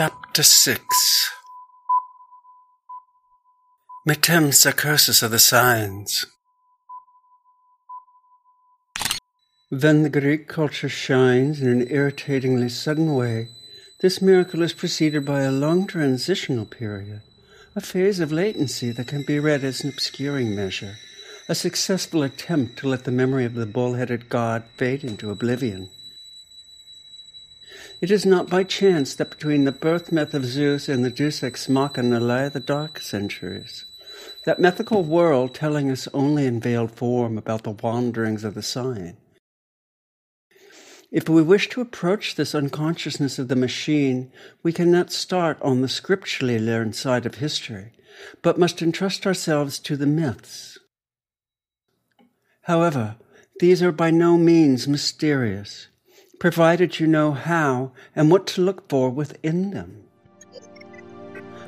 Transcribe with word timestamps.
Chapter 0.00 0.42
6 0.42 1.30
Metempsychosis 4.08 5.22
of 5.22 5.30
the 5.30 5.38
Signs 5.38 6.24
Then 9.70 10.02
the 10.02 10.08
Greek 10.08 10.48
culture 10.48 10.88
shines 10.88 11.60
in 11.60 11.68
an 11.68 11.86
irritatingly 11.88 12.70
sudden 12.70 13.14
way. 13.14 13.48
This 14.00 14.22
miracle 14.22 14.62
is 14.62 14.72
preceded 14.72 15.26
by 15.26 15.42
a 15.42 15.52
long 15.52 15.86
transitional 15.86 16.64
period, 16.64 17.20
a 17.76 17.82
phase 17.82 18.20
of 18.20 18.32
latency 18.32 18.92
that 18.92 19.08
can 19.08 19.22
be 19.26 19.38
read 19.38 19.62
as 19.64 19.84
an 19.84 19.90
obscuring 19.90 20.56
measure, 20.56 20.94
a 21.46 21.54
successful 21.54 22.22
attempt 22.22 22.78
to 22.78 22.88
let 22.88 23.04
the 23.04 23.12
memory 23.12 23.44
of 23.44 23.52
the 23.52 23.66
bull-headed 23.66 24.30
god 24.30 24.64
fade 24.78 25.04
into 25.04 25.30
oblivion. 25.30 25.90
It 28.00 28.10
is 28.10 28.24
not 28.24 28.48
by 28.48 28.64
chance 28.64 29.14
that 29.14 29.28
between 29.28 29.64
the 29.64 29.72
birth 29.72 30.10
myth 30.10 30.32
of 30.32 30.46
Zeus 30.46 30.88
and 30.88 31.04
the 31.04 31.10
Deus 31.10 31.42
Ex 31.42 31.68
Machina 31.68 32.18
lie 32.18 32.48
the 32.48 32.58
dark 32.58 32.98
centuries. 32.98 33.84
That 34.46 34.58
mythical 34.58 35.02
world 35.02 35.54
telling 35.54 35.90
us 35.90 36.08
only 36.14 36.46
in 36.46 36.60
veiled 36.60 36.92
form 36.92 37.36
about 37.36 37.64
the 37.64 37.72
wanderings 37.72 38.42
of 38.42 38.54
the 38.54 38.62
sign. 38.62 39.18
If 41.12 41.28
we 41.28 41.42
wish 41.42 41.68
to 41.70 41.82
approach 41.82 42.36
this 42.36 42.54
unconsciousness 42.54 43.38
of 43.38 43.48
the 43.48 43.56
machine, 43.56 44.32
we 44.62 44.72
cannot 44.72 45.12
start 45.12 45.60
on 45.60 45.82
the 45.82 45.88
scripturally 45.88 46.58
learned 46.58 46.96
side 46.96 47.26
of 47.26 47.34
history, 47.34 47.92
but 48.40 48.58
must 48.58 48.80
entrust 48.80 49.26
ourselves 49.26 49.78
to 49.80 49.96
the 49.96 50.06
myths. 50.06 50.78
However, 52.62 53.16
these 53.58 53.82
are 53.82 53.92
by 53.92 54.10
no 54.10 54.38
means 54.38 54.88
mysterious 54.88 55.88
provided 56.40 56.98
you 56.98 57.06
know 57.06 57.32
how 57.32 57.92
and 58.16 58.30
what 58.30 58.46
to 58.48 58.62
look 58.62 58.88
for 58.88 59.10
within 59.10 59.70
them. 59.70 60.02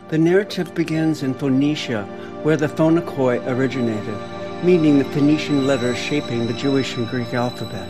The 0.09 0.19
narrative 0.19 0.75
begins 0.75 1.23
in 1.23 1.35
Phoenicia, 1.35 2.05
where 2.43 2.57
the 2.57 2.67
Phonikoi 2.67 3.47
originated, 3.47 4.65
meaning 4.65 4.99
the 4.99 5.05
Phoenician 5.05 5.67
letters 5.67 5.99
shaping 5.99 6.47
the 6.47 6.55
Jewish 6.55 6.97
and 6.97 7.07
Greek 7.09 7.33
alphabet. 7.35 7.89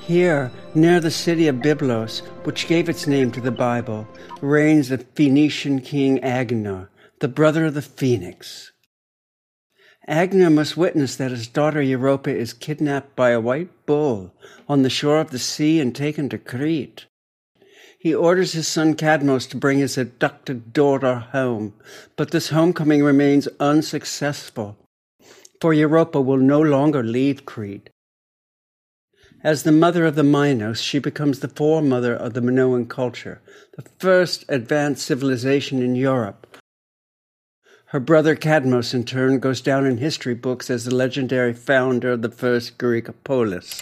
Here, 0.00 0.52
near 0.74 1.00
the 1.00 1.10
city 1.10 1.48
of 1.48 1.56
Byblos, 1.56 2.20
which 2.44 2.68
gave 2.68 2.90
its 2.90 3.06
name 3.06 3.32
to 3.32 3.40
the 3.40 3.50
Bible, 3.50 4.06
reigns 4.42 4.90
the 4.90 4.98
Phoenician 4.98 5.80
king 5.80 6.20
Agenor, 6.20 6.88
the 7.20 7.28
brother 7.28 7.64
of 7.64 7.72
the 7.72 7.82
phoenix. 7.82 8.73
Agenor 10.08 10.52
must 10.52 10.76
witness 10.76 11.16
that 11.16 11.30
his 11.30 11.46
daughter 11.46 11.80
Europa 11.80 12.34
is 12.34 12.52
kidnapped 12.52 13.16
by 13.16 13.30
a 13.30 13.40
white 13.40 13.70
bull 13.86 14.34
on 14.68 14.82
the 14.82 14.90
shore 14.90 15.20
of 15.20 15.30
the 15.30 15.38
sea 15.38 15.80
and 15.80 15.94
taken 15.94 16.28
to 16.28 16.38
Crete. 16.38 17.06
He 17.98 18.14
orders 18.14 18.52
his 18.52 18.68
son 18.68 18.96
Cadmos 18.96 19.48
to 19.48 19.56
bring 19.56 19.78
his 19.78 19.96
abducted 19.96 20.74
daughter 20.74 21.14
home, 21.14 21.72
but 22.16 22.32
this 22.32 22.50
homecoming 22.50 23.02
remains 23.02 23.48
unsuccessful, 23.58 24.76
for 25.58 25.72
Europa 25.72 26.20
will 26.20 26.36
no 26.36 26.60
longer 26.60 27.02
leave 27.02 27.46
Crete. 27.46 27.88
As 29.42 29.62
the 29.62 29.72
mother 29.72 30.04
of 30.04 30.16
the 30.16 30.22
Minos, 30.22 30.82
she 30.82 30.98
becomes 30.98 31.38
the 31.38 31.48
foremother 31.48 32.14
of 32.14 32.34
the 32.34 32.42
Minoan 32.42 32.86
culture, 32.86 33.40
the 33.76 33.88
first 33.98 34.44
advanced 34.50 35.06
civilization 35.06 35.82
in 35.82 35.96
Europe, 35.96 36.43
her 37.94 38.00
brother 38.00 38.34
Cadmos, 38.34 38.92
in 38.92 39.04
turn, 39.04 39.38
goes 39.38 39.60
down 39.60 39.86
in 39.86 39.98
history 39.98 40.34
books 40.34 40.68
as 40.68 40.84
the 40.84 40.92
legendary 40.92 41.52
founder 41.52 42.10
of 42.10 42.22
the 42.22 42.28
first 42.28 42.76
Greek 42.76 43.06
polis. 43.22 43.80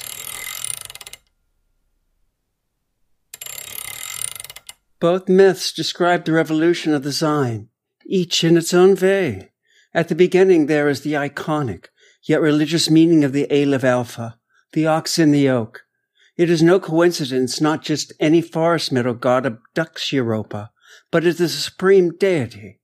Both 5.00 5.30
myths 5.30 5.72
describe 5.72 6.26
the 6.26 6.32
revolution 6.32 6.92
of 6.92 7.04
the 7.04 7.12
sign, 7.14 7.70
each 8.04 8.44
in 8.44 8.58
its 8.58 8.74
own 8.74 8.96
way. 8.96 9.52
At 9.94 10.08
the 10.08 10.14
beginning, 10.14 10.66
there 10.66 10.90
is 10.90 11.00
the 11.00 11.14
iconic, 11.14 11.86
yet 12.22 12.42
religious 12.42 12.90
meaning 12.90 13.24
of 13.24 13.32
the 13.32 13.50
Aleph 13.50 13.82
Alpha, 13.82 14.38
the 14.72 14.86
ox 14.86 15.18
in 15.18 15.30
the 15.30 15.48
oak. 15.48 15.84
It 16.36 16.50
is 16.50 16.62
no 16.62 16.78
coincidence 16.78 17.62
not 17.62 17.80
just 17.80 18.12
any 18.20 18.42
forest 18.42 18.92
meadow 18.92 19.14
god 19.14 19.46
abducts 19.46 20.12
Europa, 20.12 20.70
but 21.10 21.24
is 21.24 21.38
the 21.38 21.48
supreme 21.48 22.14
deity 22.18 22.80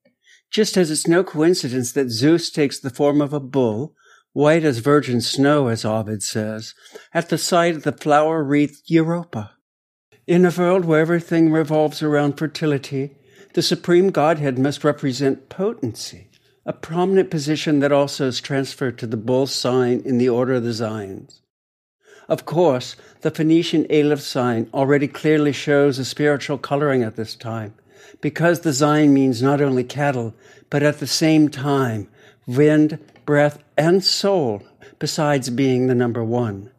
just 0.51 0.77
as 0.77 0.91
it's 0.91 1.07
no 1.07 1.23
coincidence 1.23 1.93
that 1.93 2.11
Zeus 2.11 2.51
takes 2.51 2.79
the 2.79 2.91
form 2.91 3.21
of 3.21 3.33
a 3.33 3.41
bull, 3.41 3.95
white 4.33 4.65
as 4.65 4.79
virgin 4.79 5.21
snow, 5.21 5.69
as 5.69 5.85
Ovid 5.85 6.23
says, 6.23 6.75
at 7.13 7.29
the 7.29 7.39
site 7.39 7.77
of 7.77 7.83
the 7.83 7.93
flower 7.93 8.43
wreathed 8.43 8.83
Europa. 8.87 9.53
In 10.27 10.45
a 10.45 10.53
world 10.57 10.85
where 10.85 11.01
everything 11.01 11.51
revolves 11.51 12.03
around 12.03 12.39
fertility, 12.39 13.17
the 13.55 13.63
supreme 13.63 14.11
Godhead 14.11 14.59
must 14.59 14.85
represent 14.85 15.49
potency, 15.49 16.31
a 16.67 16.73
prominent 16.73 17.31
position 17.31 17.81
that 17.81 17.93
also 17.93 18.27
is 18.27 18.41
transferred 18.41 18.99
to 18.99 19.07
the 19.07 19.17
bull 19.17 19.47
sign 19.47 20.03
in 20.05 20.19
the 20.19 20.29
order 20.29 20.55
of 20.55 20.65
the 20.65 20.75
signs. 20.75 21.41
Of 22.29 22.45
course, 22.45 22.95
the 23.23 23.31
Phoenician 23.31 23.87
Aleph 23.91 24.21
sign 24.21 24.69
already 24.75 25.09
clearly 25.09 25.53
shows 25.53 25.99
a 25.99 26.05
spiritual 26.05 26.59
coloring 26.59 27.03
at 27.03 27.17
this 27.17 27.35
time, 27.35 27.75
because 28.21 28.61
the 28.61 28.73
Zion 28.73 29.13
means 29.13 29.43
not 29.43 29.61
only 29.61 29.85
cattle, 29.85 30.35
but 30.71 30.83
at 30.83 30.99
the 30.99 31.07
same 31.07 31.49
time 31.49 32.09
wind, 32.47 32.99
breath, 33.27 33.63
and 33.77 34.03
soul, 34.03 34.63
besides 34.99 35.51
being 35.51 35.87
the 35.87 35.95
number 35.95 36.25
one. 36.25 36.71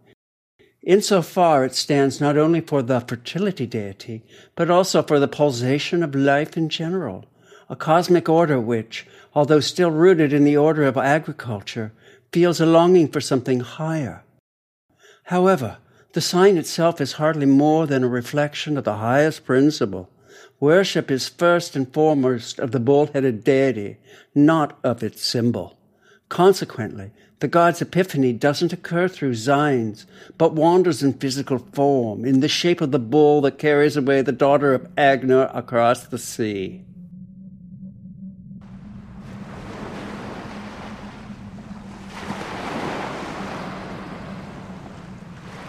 Insofar, 0.81 1.66
it 1.66 1.75
stands 1.75 2.19
not 2.19 2.38
only 2.38 2.62
for 2.62 2.81
the 2.81 3.01
fertility 3.01 3.67
deity, 3.67 4.23
but 4.56 4.69
also 4.69 5.03
for 5.03 5.19
the 5.19 5.28
pulsation 5.28 6.01
of 6.01 6.16
life 6.16 6.57
in 6.57 6.69
general, 6.69 7.25
a 7.69 7.75
cosmic 7.75 8.28
order 8.28 8.59
which, 8.59 9.06
although 9.35 9.59
still 9.59 9.91
rooted 9.91 10.34
in 10.34 10.46
the 10.46 10.57
order 10.57 10.84
of 10.84 10.97
agriculture, 10.97 11.91
feels 12.31 12.59
a 12.59 12.66
longing 12.66 13.07
for 13.07 13.22
something 13.22 13.59
higher. 13.59 14.23
However, 15.25 15.78
the 16.13 16.22
sign 16.22 16.57
itself 16.57 17.00
is 17.00 17.13
hardly 17.13 17.46
more 17.46 17.85
than 17.85 18.03
a 18.03 18.07
reflection 18.07 18.78
of 18.78 18.84
the 18.84 18.96
highest 18.96 19.46
principle, 19.46 20.09
Worship 20.59 21.09
is 21.09 21.30
first 21.30 21.78
and 21.78 21.92
foremost 21.94 22.59
of 22.59 22.72
the 22.72 22.81
bull-headed 22.81 23.46
deity, 23.46 23.97
not 24.36 24.78
of 24.84 25.02
its 25.02 25.24
symbol. 25.24 25.78
Consequently, 26.28 27.12
the 27.40 27.47
god's 27.47 27.81
epiphany 27.81 28.34
doesn't 28.34 28.74
occur 28.74 29.08
through 29.08 29.36
signs, 29.36 30.06
but 30.38 30.53
wanders 30.53 31.02
in 31.02 31.14
physical 31.14 31.59
form, 31.59 32.25
in 32.25 32.42
the 32.42 32.50
shape 32.50 32.81
of 32.81 32.92
the 32.92 33.00
bull 33.00 33.40
that 33.42 33.58
carries 33.58 33.96
away 33.96 34.22
the 34.22 34.34
daughter 34.34 34.74
of 34.74 34.94
Agenor 34.97 35.50
across 35.56 36.06
the 36.06 36.18
sea. 36.18 36.84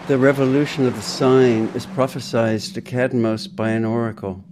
The 0.07 0.17
revolution 0.17 0.85
of 0.85 0.95
the 0.95 1.01
sign 1.01 1.69
is 1.73 1.85
prophesied 1.85 2.59
to 2.59 2.81
Cadmos 2.81 3.47
by 3.47 3.69
an 3.69 3.85
oracle. 3.85 4.43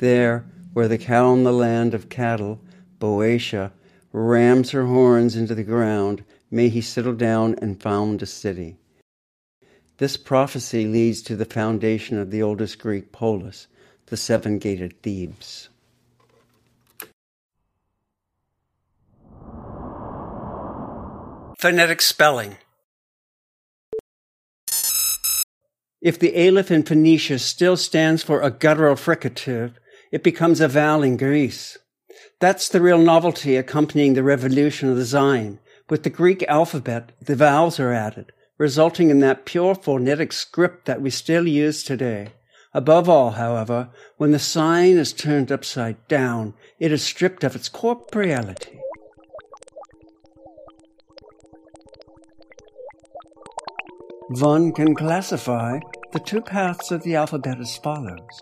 There, 0.00 0.46
where 0.72 0.88
the 0.88 0.96
cow 0.96 1.34
in 1.34 1.44
the 1.44 1.52
land 1.52 1.92
of 1.92 2.08
cattle, 2.08 2.58
Boeotia, 2.98 3.70
rams 4.14 4.70
her 4.70 4.86
horns 4.86 5.36
into 5.36 5.54
the 5.54 5.62
ground, 5.62 6.24
may 6.50 6.70
he 6.70 6.80
settle 6.80 7.12
down 7.12 7.54
and 7.60 7.78
found 7.78 8.22
a 8.22 8.26
city. 8.26 8.78
This 9.98 10.16
prophecy 10.16 10.86
leads 10.86 11.20
to 11.22 11.36
the 11.36 11.44
foundation 11.44 12.16
of 12.16 12.30
the 12.30 12.42
oldest 12.42 12.78
Greek 12.78 13.12
polis, 13.12 13.66
the 14.06 14.16
seven 14.16 14.58
gated 14.58 15.02
Thebes. 15.02 15.68
Phonetic 21.58 22.00
spelling. 22.00 22.56
If 26.00 26.18
the 26.18 26.48
aleph 26.48 26.70
in 26.70 26.84
Phoenicia 26.84 27.38
still 27.38 27.76
stands 27.76 28.22
for 28.22 28.40
a 28.40 28.50
guttural 28.50 28.96
fricative, 28.96 29.74
it 30.10 30.22
becomes 30.22 30.60
a 30.60 30.68
vowel 30.68 31.02
in 31.02 31.16
Greece. 31.16 31.78
That's 32.40 32.68
the 32.68 32.80
real 32.80 32.98
novelty 32.98 33.56
accompanying 33.56 34.14
the 34.14 34.22
revolution 34.22 34.88
of 34.88 34.96
the 34.96 35.04
Zion. 35.04 35.58
With 35.88 36.02
the 36.04 36.10
Greek 36.10 36.44
alphabet, 36.48 37.12
the 37.20 37.36
vowels 37.36 37.78
are 37.78 37.92
added, 37.92 38.32
resulting 38.58 39.10
in 39.10 39.20
that 39.20 39.44
pure 39.44 39.74
phonetic 39.74 40.32
script 40.32 40.86
that 40.86 41.00
we 41.00 41.10
still 41.10 41.46
use 41.46 41.82
today. 41.82 42.28
Above 42.72 43.08
all, 43.08 43.32
however, 43.32 43.90
when 44.16 44.30
the 44.30 44.38
sign 44.38 44.96
is 44.96 45.12
turned 45.12 45.50
upside 45.50 46.06
down, 46.06 46.54
it 46.78 46.92
is 46.92 47.02
stripped 47.02 47.42
of 47.42 47.56
its 47.56 47.68
corporeality. 47.68 48.78
One 54.28 54.72
can 54.72 54.94
classify 54.94 55.80
the 56.12 56.20
two 56.20 56.40
paths 56.40 56.92
of 56.92 57.02
the 57.02 57.16
alphabet 57.16 57.58
as 57.58 57.76
follows. 57.78 58.40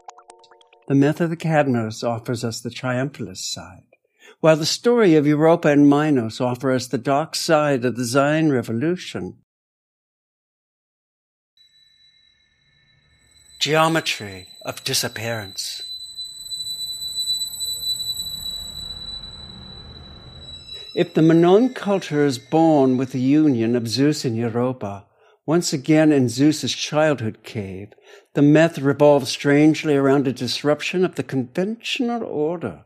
The 0.88 0.94
myth 0.94 1.20
of 1.20 1.31
the 1.31 1.37
Cadmos 1.37 2.02
offers 2.02 2.44
us 2.44 2.61
the 2.61 2.70
triumphalist 2.70 3.52
side, 3.52 3.85
while 4.40 4.56
the 4.56 4.67
story 4.67 5.14
of 5.14 5.26
Europa 5.26 5.69
and 5.69 5.88
Minos 5.88 6.40
offer 6.40 6.73
us 6.73 6.87
the 6.87 6.99
dark 6.99 7.35
side 7.37 7.85
of 7.85 7.96
the 7.96 8.05
Zion 8.05 8.50
revolution. 8.50 9.37
geometry 13.58 14.46
of 14.64 14.85
disappearance. 14.85 15.82
If 20.94 21.14
the 21.14 21.23
Minoan 21.23 21.75
culture 21.75 22.25
is 22.25 22.38
born 22.38 22.96
with 22.96 23.12
the 23.12 23.20
union 23.20 23.75
of 23.76 23.88
Zeus 23.88 24.25
and 24.25 24.37
Europa, 24.37 25.07
once 25.48 25.72
again 25.72 26.12
in 26.12 26.28
Zeus's 26.28 26.74
childhood 26.74 27.38
cave, 27.42 27.88
the 28.34 28.42
myth 28.42 28.78
revolves 28.78 29.30
strangely 29.30 29.96
around 29.96 30.28
a 30.28 30.32
disruption 30.34 31.06
of 31.06 31.14
the 31.14 31.22
conventional 31.22 32.22
order. 32.22 32.84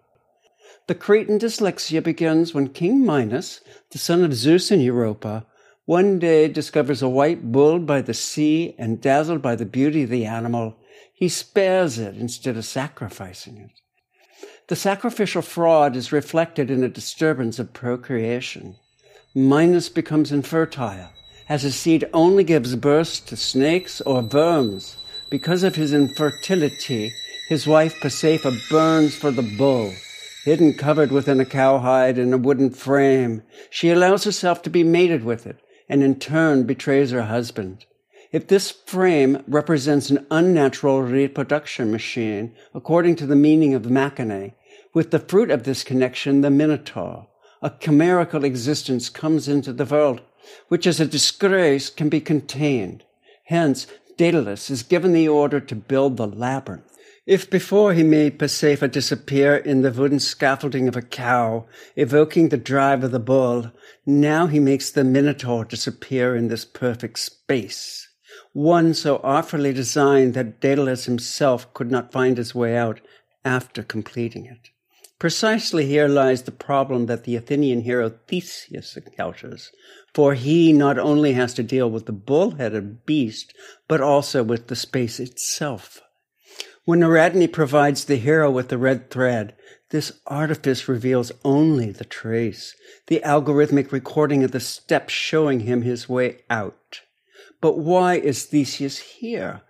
The 0.87 0.95
Cretan 0.95 1.41
dyslexia 1.41 2.05
begins 2.05 2.55
when 2.55 2.69
King 2.69 3.05
Minos, 3.05 3.63
the 3.91 3.99
son 3.99 4.23
of 4.23 4.33
Zeus 4.33 4.71
and 4.71 4.81
Europa, 4.81 5.45
one 5.87 6.21
day 6.21 6.47
discovers 6.47 7.03
a 7.03 7.09
white 7.09 7.51
bull 7.51 7.81
by 7.81 8.01
the 8.01 8.15
sea 8.15 8.77
and 8.79 9.01
dazzled 9.01 9.43
by 9.43 9.57
the 9.57 9.67
beauty 9.67 10.05
of 10.05 10.11
the 10.11 10.25
animal, 10.25 10.77
he 11.13 11.29
spares 11.29 11.99
it 11.99 12.17
instead 12.17 12.57
of 12.57 12.65
sacrificing 12.65 13.57
it. 13.57 13.73
The 14.69 14.77
sacrificial 14.77 15.43
fraud 15.43 15.97
is 15.97 16.13
reflected 16.13 16.71
in 16.71 16.85
a 16.85 16.89
disturbance 16.89 17.59
of 17.59 17.73
procreation. 17.73 18.77
Minos 19.35 19.89
becomes 19.89 20.31
infertile, 20.31 21.11
as 21.49 21.65
a 21.65 21.73
seed 21.73 22.09
only 22.13 22.45
gives 22.45 22.75
birth 22.77 23.27
to 23.27 23.37
snakes 23.37 24.01
or 24.03 24.23
worms. 24.23 24.97
Because 25.31 25.63
of 25.63 25.77
his 25.77 25.93
infertility, 25.93 27.13
his 27.49 27.67
wife 27.67 27.95
Pasiphae 28.01 28.69
burns 28.71 29.15
for 29.15 29.31
the 29.31 29.43
bull, 29.59 29.93
hidden 30.45 30.75
covered 30.75 31.11
within 31.11 31.41
a 31.41 31.45
cowhide 31.45 32.19
in 32.19 32.33
a 32.33 32.39
wooden 32.39 32.71
frame. 32.71 33.43
She 33.71 33.91
allows 33.91 34.25
herself 34.25 34.63
to 34.63 34.71
be 34.71 34.85
mated 34.85 35.25
with 35.25 35.47
it, 35.47 35.59
and 35.89 36.03
in 36.03 36.19
turn 36.19 36.65
betrays 36.65 37.11
her 37.11 37.23
husband. 37.25 37.87
If 38.31 38.49
this 38.49 38.71
frame 38.71 39.43
represents 39.47 40.09
an 40.09 40.27
unnatural 40.31 41.03
reproduction 41.03 41.91
machine, 41.91 42.55
according 42.75 43.17
to 43.17 43.27
the 43.27 43.37
meaning 43.37 43.75
of 43.75 43.83
mechane, 43.83 44.55
with 44.95 45.11
the 45.11 45.19
fruit 45.19 45.51
of 45.51 45.65
this 45.65 45.85
connection, 45.85 46.41
the 46.41 46.51
Minotaur, 46.51 47.29
a 47.61 47.71
chimerical 47.71 48.45
existence 48.45 49.09
comes 49.09 49.49
into 49.49 49.73
the 49.73 49.85
world, 49.85 50.23
which 50.69 50.87
as 50.87 51.01
a 51.01 51.07
disgrace 51.07 51.91
can 51.91 52.09
be 52.09 52.21
contained. 52.21 53.05
Hence, 53.45 53.87
Daedalus 54.17 54.71
is 54.71 54.83
given 54.83 55.13
the 55.13 55.29
order 55.29 55.61
to 55.61 55.75
build 55.75 56.17
the 56.17 56.27
labyrinth. 56.27 56.93
If 57.27 57.49
before 57.49 57.95
he 57.95 58.03
made 58.03 58.39
Pasiphae 58.39 58.91
disappear 58.91 59.57
in 59.57 59.83
the 59.83 59.93
wooden 59.93 60.19
scaffolding 60.19 60.89
of 60.89 60.97
a 60.97 61.03
cow, 61.03 61.67
evoking 61.95 62.49
the 62.49 62.57
drive 62.57 63.05
of 63.05 63.13
the 63.13 63.21
bull, 63.21 63.71
now 64.05 64.49
he 64.49 64.59
makes 64.59 64.91
the 64.91 65.05
Minotaur 65.05 65.65
disappear 65.65 66.35
in 66.35 66.49
this 66.49 66.65
perfect 66.65 67.21
space, 67.21 68.09
one 68.53 68.93
so 68.93 69.19
artfully 69.19 69.73
designed 69.73 70.35
that 70.35 70.61
Daedalus 70.61 71.05
himself 71.05 71.73
could 71.75 71.93
not 71.93 72.11
find 72.11 72.37
his 72.37 72.57
way 72.57 72.77
out 72.77 73.01
after 73.45 73.85
completing 73.85 74.47
it. 74.47 74.71
Precisely 75.23 75.87
here 75.87 76.09
lies 76.09 76.43
the 76.43 76.51
problem 76.51 77.07
that 77.07 77.23
the 77.23 77.37
Athenian 77.37 77.83
hero 77.83 78.09
Theseus 78.27 78.97
encounters, 78.97 79.71
for 80.13 80.35
he 80.35 80.73
not 80.73 80.99
only 80.99 81.35
has 81.35 81.55
to 81.55 81.63
deal 81.63 81.89
with 81.89 82.07
the 82.07 82.13
bull-headed 82.13 83.07
beast, 83.07 83.55
but 83.87 84.01
also 84.01 84.43
with 84.43 84.67
the 84.67 84.75
space 84.75 85.21
itself. 85.21 86.01
When 86.87 87.05
Ariadne 87.05 87.47
provides 87.47 88.05
the 88.05 88.17
hero 88.17 88.51
with 88.51 88.69
the 88.69 88.79
red 88.79 89.11
thread, 89.11 89.55
this 89.91 90.11
artifice 90.27 90.89
reveals 90.89 91.31
only 91.45 91.93
the 91.93 92.05
trace, 92.05 92.75
the 93.07 93.23
algorithmic 93.25 93.93
recording 93.93 94.43
of 94.43 94.51
the 94.51 94.59
steps 94.59 95.15
showing 95.15 95.61
him 95.61 95.83
his 95.83 96.09
way 96.09 96.41
out. 96.51 97.03
But 97.61 97.79
why 97.79 98.15
is 98.15 98.47
Theseus 98.47 98.99
here? 98.99 99.63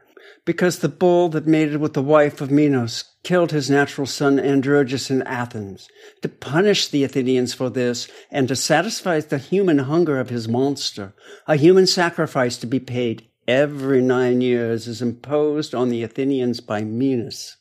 Because 0.45 0.81
the 0.81 0.89
bull 0.89 1.29
that 1.31 1.47
mated 1.47 1.77
with 1.77 1.93
the 1.93 2.03
wife 2.03 2.41
of 2.41 2.51
Minos 2.51 3.05
killed 3.23 3.53
his 3.53 3.71
natural 3.71 4.07
son 4.07 4.39
Androgeus 4.41 5.11
in 5.11 5.23
Athens. 5.23 5.89
To 6.23 6.29
punish 6.29 6.89
the 6.89 7.05
Athenians 7.05 7.55
for 7.55 7.71
this 7.71 8.11
and 8.31 8.49
to 8.49 8.57
satisfy 8.57 9.21
the 9.21 9.39
human 9.39 9.79
hunger 9.79 10.19
of 10.19 10.31
his 10.31 10.49
monster, 10.49 11.15
a 11.47 11.55
human 11.55 11.87
sacrifice 11.87 12.57
to 12.59 12.67
be 12.67 12.81
paid 12.81 13.29
every 13.47 14.03
nine 14.03 14.41
years 14.41 14.89
is 14.89 15.03
imposed 15.03 15.75
on 15.75 15.91
the 15.91 16.03
Athenians 16.03 16.61
by 16.61 16.83
Minos. 16.83 17.57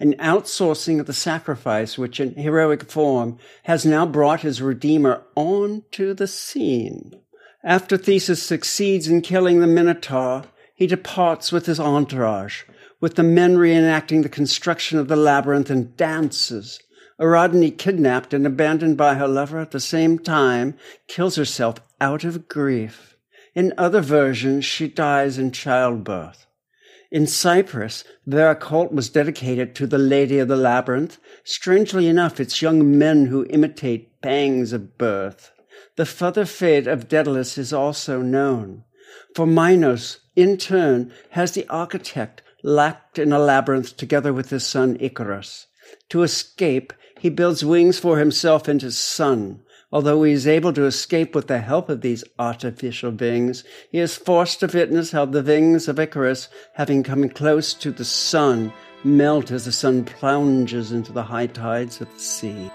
An 0.00 0.14
outsourcing 0.14 1.00
of 1.00 1.06
the 1.06 1.12
sacrifice, 1.12 1.96
which 1.96 2.18
in 2.20 2.34
heroic 2.34 2.90
form 2.90 3.38
has 3.64 3.86
now 3.86 4.04
brought 4.04 4.40
his 4.40 4.60
Redeemer 4.60 5.22
onto 5.34 6.12
the 6.12 6.26
scene. 6.26 7.12
After 7.62 7.96
Theseus 7.96 8.42
succeeds 8.42 9.08
in 9.08 9.22
killing 9.22 9.60
the 9.60 9.66
Minotaur, 9.66 10.44
he 10.76 10.86
departs 10.86 11.50
with 11.50 11.66
his 11.66 11.80
entourage, 11.80 12.62
with 13.00 13.16
the 13.16 13.22
men 13.22 13.56
reenacting 13.56 14.22
the 14.22 14.28
construction 14.28 14.98
of 14.98 15.08
the 15.08 15.16
labyrinth 15.16 15.70
and 15.70 15.96
dances. 15.96 16.78
Ariadne, 17.18 17.70
kidnapped 17.70 18.34
and 18.34 18.46
abandoned 18.46 18.98
by 18.98 19.14
her 19.14 19.26
lover 19.26 19.58
at 19.58 19.70
the 19.70 19.80
same 19.80 20.18
time, 20.18 20.76
kills 21.08 21.36
herself 21.36 21.76
out 21.98 22.24
of 22.24 22.46
grief. 22.46 23.16
In 23.54 23.72
other 23.78 24.02
versions, 24.02 24.66
she 24.66 24.86
dies 24.86 25.38
in 25.38 25.50
childbirth. 25.50 26.46
In 27.10 27.26
Cyprus, 27.26 28.04
their 28.26 28.54
cult 28.54 28.92
was 28.92 29.08
dedicated 29.08 29.74
to 29.76 29.86
the 29.86 29.96
Lady 29.96 30.38
of 30.38 30.48
the 30.48 30.56
Labyrinth. 30.56 31.18
Strangely 31.42 32.06
enough, 32.06 32.38
it's 32.38 32.60
young 32.60 32.98
men 32.98 33.26
who 33.26 33.46
imitate 33.48 34.20
pangs 34.20 34.74
of 34.74 34.98
birth. 34.98 35.52
The 35.96 36.04
further 36.04 36.44
fate 36.44 36.86
of 36.86 37.08
Daedalus 37.08 37.56
is 37.56 37.72
also 37.72 38.20
known. 38.20 38.84
For 39.34 39.46
Minos, 39.46 40.18
in 40.34 40.56
turn, 40.56 41.12
has 41.30 41.52
the 41.52 41.66
architect 41.68 42.42
locked 42.62 43.18
in 43.18 43.32
a 43.32 43.38
labyrinth 43.38 43.96
together 43.96 44.32
with 44.32 44.50
his 44.50 44.66
son 44.66 44.96
Icarus. 45.00 45.66
To 46.10 46.22
escape, 46.22 46.92
he 47.18 47.30
builds 47.30 47.64
wings 47.64 47.98
for 47.98 48.18
himself 48.18 48.68
and 48.68 48.82
his 48.82 48.98
son. 48.98 49.60
Although 49.92 50.24
he 50.24 50.32
is 50.32 50.46
able 50.46 50.72
to 50.72 50.84
escape 50.84 51.34
with 51.34 51.46
the 51.46 51.60
help 51.60 51.88
of 51.88 52.00
these 52.00 52.24
artificial 52.38 53.12
wings, 53.12 53.62
he 53.90 53.98
is 53.98 54.16
forced 54.16 54.60
to 54.60 54.66
witness 54.66 55.12
how 55.12 55.26
the 55.26 55.42
wings 55.42 55.86
of 55.88 56.00
Icarus, 56.00 56.48
having 56.74 57.02
come 57.02 57.28
close 57.28 57.72
to 57.74 57.92
the 57.92 58.04
sun, 58.04 58.72
melt 59.04 59.50
as 59.50 59.64
the 59.64 59.72
sun 59.72 60.04
plunges 60.04 60.90
into 60.90 61.12
the 61.12 61.22
high 61.22 61.46
tides 61.46 62.00
of 62.00 62.12
the 62.12 62.20
sea. 62.20 62.70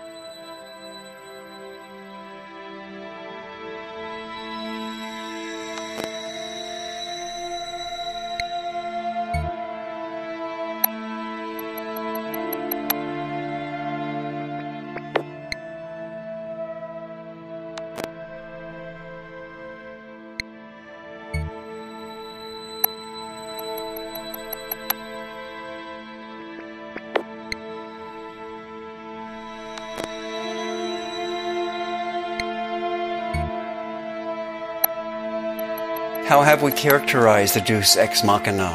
Have 36.61 36.71
we 36.71 36.79
characterized 36.79 37.55
the 37.55 37.61
Deus 37.61 37.97
ex 37.97 38.23
machina? 38.23 38.69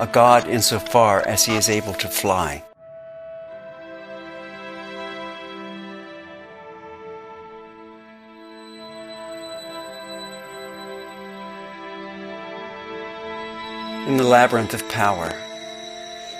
A 0.00 0.06
God 0.06 0.48
insofar 0.48 1.20
as 1.28 1.44
he 1.44 1.54
is 1.54 1.68
able 1.68 1.92
to 1.92 2.08
fly. 2.08 2.64
In 14.06 14.16
the 14.16 14.24
labyrinth 14.24 14.72
of 14.72 14.88
power. 14.88 15.30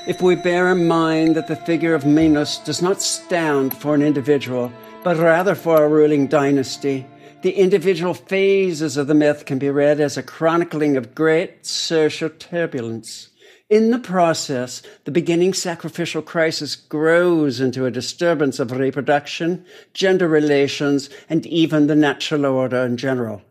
If 0.07 0.23
we 0.23 0.35
bear 0.35 0.73
in 0.73 0.88
mind 0.88 1.37
that 1.37 1.47
the 1.47 1.57
figure 1.57 1.95
of 1.95 2.07
Minos 2.07 2.57
does 2.57 2.81
not 2.81 3.02
stand 3.02 3.76
for 3.76 3.95
an 3.95 4.00
individual, 4.00 4.73
but 5.05 5.19
rather 5.19 5.55
for 5.55 5.85
a 5.85 5.88
ruling 5.88 6.26
dynasty, 6.26 7.05
the 7.42 7.52
individual 7.52 8.14
phases 8.14 8.97
of 8.97 9.07
the 9.07 9.14
myth 9.14 9.45
can 9.45 9.59
be 9.59 9.71
read 9.71 10.00
as 10.00 10.16
a 10.16 10.23
chronicling 10.23 10.97
of 10.97 11.14
great 11.14 11.64
social 11.64 12.28
turbulence. 12.28 13.28
In 13.71 13.90
the 13.90 13.99
process, 13.99 14.83
the 15.04 15.11
beginning 15.11 15.52
sacrificial 15.52 16.23
crisis 16.23 16.75
grows 16.75 17.61
into 17.61 17.85
a 17.85 17.90
disturbance 17.90 18.59
of 18.59 18.73
reproduction, 18.73 19.64
gender 19.92 20.26
relations, 20.26 21.11
and 21.28 21.47
even 21.47 21.87
the 21.87 21.95
natural 21.95 22.47
order 22.47 22.78
in 22.78 22.97
general. 22.97 23.42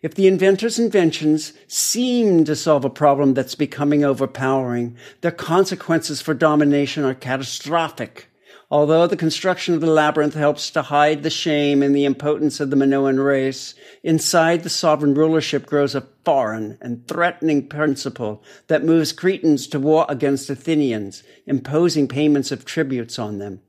If 0.00 0.14
the 0.14 0.26
inventor's 0.26 0.78
inventions 0.78 1.52
seem 1.66 2.44
to 2.44 2.56
solve 2.56 2.84
a 2.84 2.90
problem 2.90 3.34
that's 3.34 3.54
becoming 3.54 4.04
overpowering, 4.04 4.96
their 5.20 5.32
consequences 5.32 6.22
for 6.22 6.34
domination 6.34 7.04
are 7.04 7.14
catastrophic. 7.14 8.28
Although 8.70 9.06
the 9.06 9.16
construction 9.16 9.74
of 9.74 9.80
the 9.80 9.86
labyrinth 9.86 10.34
helps 10.34 10.70
to 10.70 10.82
hide 10.82 11.22
the 11.22 11.30
shame 11.30 11.82
and 11.82 11.96
the 11.96 12.04
impotence 12.04 12.60
of 12.60 12.68
the 12.68 12.76
Minoan 12.76 13.18
race, 13.18 13.74
inside 14.02 14.62
the 14.62 14.68
sovereign 14.68 15.14
rulership 15.14 15.64
grows 15.64 15.94
a 15.94 16.06
foreign 16.22 16.76
and 16.82 17.08
threatening 17.08 17.66
principle 17.66 18.42
that 18.66 18.84
moves 18.84 19.12
Cretans 19.12 19.66
to 19.68 19.80
war 19.80 20.04
against 20.10 20.50
Athenians, 20.50 21.22
imposing 21.46 22.08
payments 22.08 22.52
of 22.52 22.66
tributes 22.66 23.18
on 23.18 23.38
them. 23.38 23.62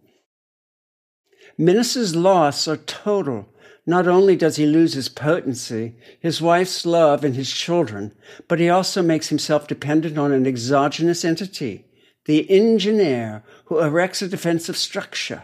Minos's 1.57 2.13
loss 2.13 2.67
are 2.67 2.77
total. 2.77 3.47
Not 3.85 4.05
only 4.05 4.35
does 4.35 4.57
he 4.57 4.65
lose 4.65 4.93
his 4.93 5.07
potency, 5.07 5.95
his 6.19 6.41
wife's 6.41 6.85
love, 6.85 7.23
and 7.23 7.35
his 7.35 7.51
children, 7.51 8.13
but 8.49 8.59
he 8.59 8.69
also 8.69 9.01
makes 9.01 9.29
himself 9.29 9.65
dependent 9.65 10.17
on 10.17 10.33
an 10.33 10.45
exogenous 10.45 11.23
entity, 11.23 11.85
the 12.25 12.49
engineer 12.51 13.43
who 13.69 13.79
erects 13.79 14.21
a 14.23 14.27
defensive 14.27 14.75
structure, 14.75 15.43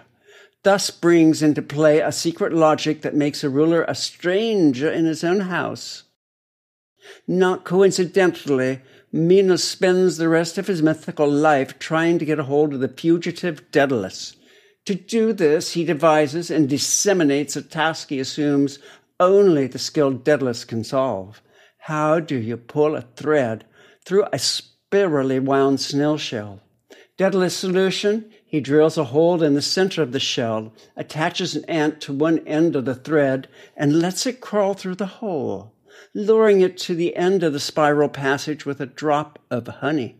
thus 0.63 0.89
brings 0.89 1.43
into 1.43 1.61
play 1.61 1.99
a 1.99 2.11
secret 2.11 2.51
logic 2.51 3.03
that 3.03 3.13
makes 3.13 3.43
a 3.43 3.49
ruler 3.49 3.83
a 3.83 3.93
stranger 3.93 4.91
in 4.91 5.05
his 5.05 5.23
own 5.23 5.41
house. 5.41 6.03
Not 7.27 7.63
coincidentally, 7.63 8.81
Minos 9.11 9.63
spends 9.63 10.17
the 10.17 10.27
rest 10.27 10.57
of 10.57 10.65
his 10.65 10.81
mythical 10.81 11.29
life 11.29 11.77
trying 11.77 12.17
to 12.17 12.25
get 12.25 12.39
a 12.39 12.43
hold 12.43 12.73
of 12.73 12.79
the 12.79 12.87
fugitive 12.87 13.71
Daedalus. 13.71 14.35
To 14.87 14.95
do 14.95 15.31
this, 15.31 15.73
he 15.73 15.85
devises 15.85 16.49
and 16.49 16.67
disseminates 16.67 17.55
a 17.55 17.61
task 17.61 18.09
he 18.09 18.19
assumes 18.19 18.79
only 19.19 19.67
the 19.67 19.77
skilled 19.77 20.23
Daedalus 20.23 20.65
can 20.65 20.83
solve. 20.83 21.43
How 21.77 22.19
do 22.19 22.35
you 22.35 22.57
pull 22.57 22.95
a 22.95 23.01
thread 23.01 23.65
through 24.03 24.25
a 24.33 24.39
spirally 24.39 25.39
wound 25.39 25.79
snail 25.79 26.17
shell? 26.17 26.61
Daedalus' 27.17 27.55
solution? 27.55 28.25
He 28.45 28.59
drills 28.59 28.97
a 28.97 29.05
hole 29.05 29.41
in 29.41 29.53
the 29.53 29.61
center 29.61 30.01
of 30.01 30.11
the 30.11 30.19
shell, 30.19 30.73
attaches 30.97 31.55
an 31.55 31.63
ant 31.65 32.01
to 32.01 32.11
one 32.11 32.39
end 32.39 32.75
of 32.75 32.83
the 32.83 32.93
thread, 32.93 33.47
and 33.77 34.01
lets 34.01 34.25
it 34.25 34.41
crawl 34.41 34.73
through 34.73 34.95
the 34.95 35.05
hole, 35.05 35.71
luring 36.13 36.59
it 36.59 36.77
to 36.79 36.93
the 36.93 37.15
end 37.15 37.41
of 37.41 37.53
the 37.53 37.59
spiral 37.61 38.09
passage 38.09 38.65
with 38.65 38.81
a 38.81 38.85
drop 38.85 39.39
of 39.49 39.65
honey. 39.65 40.17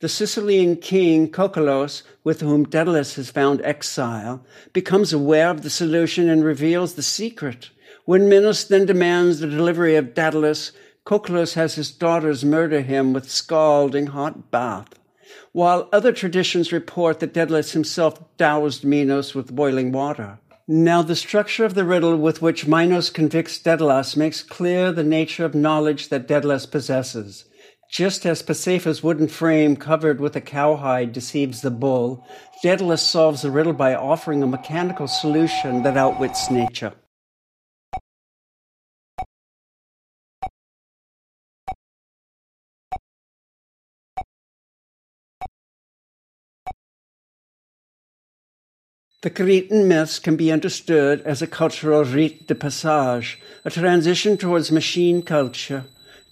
The 0.00 0.08
Sicilian 0.08 0.76
king 0.76 1.30
Coccolos, 1.30 2.02
with 2.24 2.40
whom 2.40 2.64
Daedalus 2.64 3.16
has 3.16 3.30
found 3.30 3.60
exile, 3.60 4.42
becomes 4.72 5.12
aware 5.12 5.50
of 5.50 5.60
the 5.60 5.68
solution 5.68 6.30
and 6.30 6.42
reveals 6.42 6.94
the 6.94 7.02
secret. 7.02 7.68
When 8.06 8.30
Minos 8.30 8.64
then 8.64 8.86
demands 8.86 9.40
the 9.40 9.48
delivery 9.48 9.96
of 9.96 10.14
Daedalus, 10.14 10.72
Coccolos 11.04 11.54
has 11.54 11.74
his 11.74 11.90
daughters 11.90 12.42
murder 12.42 12.80
him 12.80 13.12
with 13.12 13.30
scalding 13.30 14.06
hot 14.06 14.50
bath 14.50 14.98
while 15.52 15.88
other 15.92 16.12
traditions 16.12 16.72
report 16.72 17.20
that 17.20 17.34
Daedalus 17.34 17.72
himself 17.72 18.20
doused 18.36 18.84
Minos 18.84 19.34
with 19.34 19.54
boiling 19.54 19.92
water. 19.92 20.38
Now, 20.68 21.02
the 21.02 21.16
structure 21.16 21.64
of 21.64 21.74
the 21.74 21.84
riddle 21.84 22.16
with 22.16 22.40
which 22.40 22.66
Minos 22.66 23.10
convicts 23.10 23.58
Daedalus 23.58 24.16
makes 24.16 24.42
clear 24.42 24.92
the 24.92 25.04
nature 25.04 25.44
of 25.44 25.54
knowledge 25.54 26.08
that 26.08 26.28
Daedalus 26.28 26.66
possesses. 26.66 27.44
Just 27.90 28.24
as 28.24 28.42
Pasiphae's 28.42 29.02
wooden 29.02 29.28
frame 29.28 29.76
covered 29.76 30.18
with 30.18 30.34
a 30.34 30.40
cowhide 30.40 31.12
deceives 31.12 31.60
the 31.60 31.70
bull, 31.70 32.26
Daedalus 32.62 33.02
solves 33.02 33.42
the 33.42 33.50
riddle 33.50 33.74
by 33.74 33.94
offering 33.94 34.42
a 34.42 34.46
mechanical 34.46 35.06
solution 35.06 35.82
that 35.82 35.98
outwits 35.98 36.50
nature. 36.50 36.94
The 49.22 49.30
Cretan 49.30 49.86
myths 49.86 50.18
can 50.18 50.34
be 50.34 50.50
understood 50.50 51.20
as 51.20 51.40
a 51.40 51.46
cultural 51.46 52.02
rite 52.02 52.48
de 52.48 52.56
passage, 52.56 53.38
a 53.64 53.70
transition 53.70 54.36
towards 54.36 54.72
machine 54.72 55.22
culture. 55.22 55.84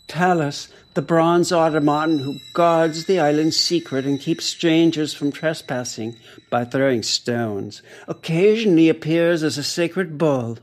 Talus, 0.08 0.66
the 0.94 1.00
bronze 1.00 1.52
automaton 1.52 2.18
who 2.18 2.40
guards 2.52 3.04
the 3.04 3.20
island's 3.20 3.56
secret 3.56 4.04
and 4.04 4.18
keeps 4.18 4.44
strangers 4.44 5.14
from 5.14 5.30
trespassing 5.30 6.16
by 6.50 6.64
throwing 6.64 7.04
stones, 7.04 7.80
occasionally 8.08 8.88
appears 8.88 9.44
as 9.44 9.56
a 9.56 9.62
sacred 9.62 10.18
bull. 10.18 10.58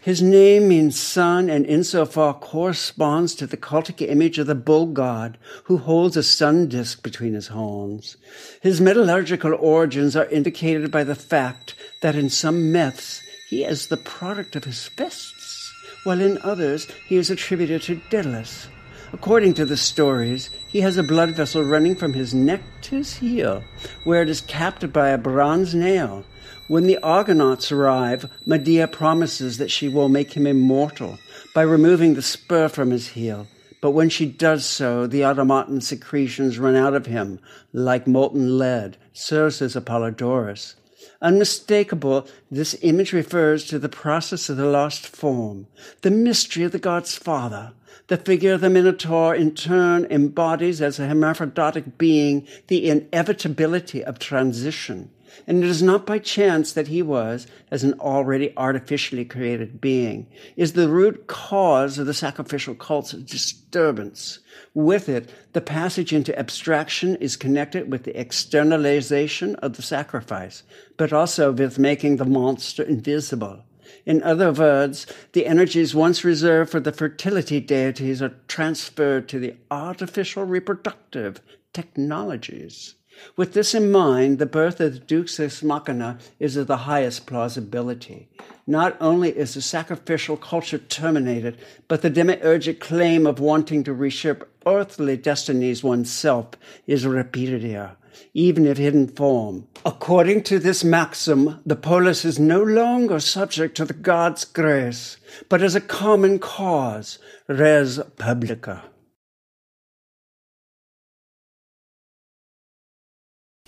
His 0.00 0.20
name 0.20 0.68
means 0.68 0.98
sun 0.98 1.48
and 1.48 1.64
insofar 1.64 2.34
corresponds 2.34 3.34
to 3.36 3.46
the 3.46 3.56
cultic 3.56 4.00
image 4.00 4.38
of 4.38 4.46
the 4.46 4.54
bull 4.54 4.86
god 4.86 5.38
who 5.64 5.78
holds 5.78 6.16
a 6.16 6.22
sun 6.22 6.68
disk 6.68 7.02
between 7.02 7.34
his 7.34 7.48
horns. 7.48 8.16
His 8.60 8.80
metallurgical 8.80 9.54
origins 9.54 10.16
are 10.16 10.26
indicated 10.26 10.90
by 10.90 11.04
the 11.04 11.14
fact 11.14 11.74
that 12.02 12.16
in 12.16 12.30
some 12.30 12.72
myths 12.72 13.22
he 13.48 13.64
is 13.64 13.86
the 13.86 13.96
product 13.96 14.56
of 14.56 14.64
Hephaestus, 14.64 15.72
while 16.04 16.20
in 16.20 16.38
others 16.42 16.86
he 17.06 17.16
is 17.16 17.30
attributed 17.30 17.82
to 17.82 18.00
Daedalus. 18.10 18.68
According 19.12 19.54
to 19.54 19.64
the 19.64 19.76
stories, 19.76 20.50
he 20.68 20.80
has 20.80 20.96
a 20.96 21.02
blood 21.02 21.30
vessel 21.30 21.64
running 21.64 21.96
from 21.96 22.12
his 22.12 22.32
neck 22.32 22.62
to 22.82 22.96
his 22.96 23.14
heel, 23.16 23.64
where 24.04 24.22
it 24.22 24.30
is 24.30 24.40
capped 24.40 24.92
by 24.92 25.08
a 25.08 25.18
bronze 25.18 25.74
nail. 25.74 26.24
When 26.70 26.86
the 26.86 26.98
Argonauts 26.98 27.72
arrive, 27.72 28.30
Medea 28.46 28.86
promises 28.86 29.58
that 29.58 29.72
she 29.72 29.88
will 29.88 30.08
make 30.08 30.34
him 30.34 30.46
immortal 30.46 31.18
by 31.52 31.62
removing 31.62 32.14
the 32.14 32.22
spur 32.22 32.68
from 32.68 32.92
his 32.92 33.08
heel. 33.08 33.48
But 33.80 33.90
when 33.90 34.08
she 34.08 34.24
does 34.24 34.64
so, 34.66 35.08
the 35.08 35.24
automaton 35.24 35.80
secretions 35.80 36.60
run 36.60 36.76
out 36.76 36.94
of 36.94 37.06
him 37.06 37.40
like 37.72 38.06
molten 38.06 38.56
lead, 38.56 38.98
so 39.12 39.48
says 39.50 39.74
Apollodorus. 39.74 40.76
Unmistakable, 41.20 42.28
this 42.52 42.76
image 42.82 43.12
refers 43.12 43.64
to 43.64 43.80
the 43.80 43.88
process 43.88 44.48
of 44.48 44.56
the 44.56 44.66
lost 44.66 45.08
form, 45.08 45.66
the 46.02 46.10
mystery 46.12 46.62
of 46.62 46.70
the 46.70 46.78
god's 46.78 47.16
father. 47.16 47.72
The 48.06 48.16
figure 48.16 48.52
of 48.52 48.60
the 48.60 48.70
Minotaur 48.70 49.34
in 49.34 49.56
turn 49.56 50.04
embodies 50.04 50.80
as 50.80 51.00
a 51.00 51.08
hermaphroditic 51.08 51.98
being 51.98 52.46
the 52.68 52.88
inevitability 52.88 54.04
of 54.04 54.20
transition. 54.20 55.10
And 55.46 55.62
it 55.62 55.68
is 55.68 55.82
not 55.82 56.06
by 56.06 56.18
chance 56.18 56.72
that 56.72 56.88
he 56.88 57.02
was, 57.02 57.46
as 57.70 57.84
an 57.84 57.94
already 58.00 58.52
artificially 58.56 59.24
created 59.24 59.80
being, 59.80 60.26
is 60.56 60.72
the 60.72 60.88
root 60.88 61.26
cause 61.26 61.98
of 61.98 62.06
the 62.06 62.14
sacrificial 62.14 62.74
cult's 62.74 63.12
disturbance. 63.12 64.38
With 64.74 65.08
it, 65.08 65.30
the 65.52 65.60
passage 65.60 66.12
into 66.12 66.38
abstraction 66.38 67.16
is 67.16 67.36
connected 67.36 67.90
with 67.90 68.04
the 68.04 68.18
externalization 68.18 69.54
of 69.56 69.76
the 69.76 69.82
sacrifice, 69.82 70.62
but 70.96 71.12
also 71.12 71.52
with 71.52 71.78
making 71.78 72.16
the 72.16 72.24
monster 72.24 72.82
invisible. 72.82 73.64
In 74.06 74.22
other 74.22 74.52
words, 74.52 75.06
the 75.32 75.46
energies 75.46 75.94
once 75.94 76.24
reserved 76.24 76.70
for 76.70 76.80
the 76.80 76.92
fertility 76.92 77.60
deities 77.60 78.22
are 78.22 78.34
transferred 78.48 79.28
to 79.28 79.38
the 79.38 79.56
artificial 79.70 80.44
reproductive 80.44 81.40
technologies. 81.72 82.94
With 83.36 83.54
this 83.54 83.74
in 83.74 83.90
mind, 83.90 84.38
the 84.38 84.46
birth 84.46 84.80
of 84.80 84.92
the 84.92 84.98
Deus 85.00 85.38
Ex 85.40 85.62
Machina 85.62 86.18
is 86.38 86.56
of 86.56 86.66
the 86.66 86.78
highest 86.78 87.26
plausibility. 87.26 88.28
Not 88.66 88.96
only 89.00 89.30
is 89.36 89.54
the 89.54 89.62
sacrificial 89.62 90.36
culture 90.36 90.78
terminated, 90.78 91.58
but 91.88 92.02
the 92.02 92.10
demiurgic 92.10 92.80
claim 92.80 93.26
of 93.26 93.40
wanting 93.40 93.84
to 93.84 93.92
reshape 93.92 94.44
earthly 94.66 95.16
destinies 95.16 95.82
oneself 95.82 96.48
is 96.86 97.06
repeated 97.06 97.62
here, 97.62 97.96
even 98.34 98.66
if 98.66 98.78
hidden 98.78 99.08
form. 99.08 99.66
According 99.84 100.42
to 100.44 100.58
this 100.58 100.84
maxim, 100.84 101.60
the 101.64 101.76
polis 101.76 102.24
is 102.24 102.38
no 102.38 102.62
longer 102.62 103.18
subject 103.20 103.76
to 103.78 103.84
the 103.84 103.94
God's 103.94 104.44
grace, 104.44 105.16
but 105.48 105.62
as 105.62 105.74
a 105.74 105.80
common 105.80 106.38
cause, 106.38 107.18
res 107.48 107.98
publica. 108.18 108.84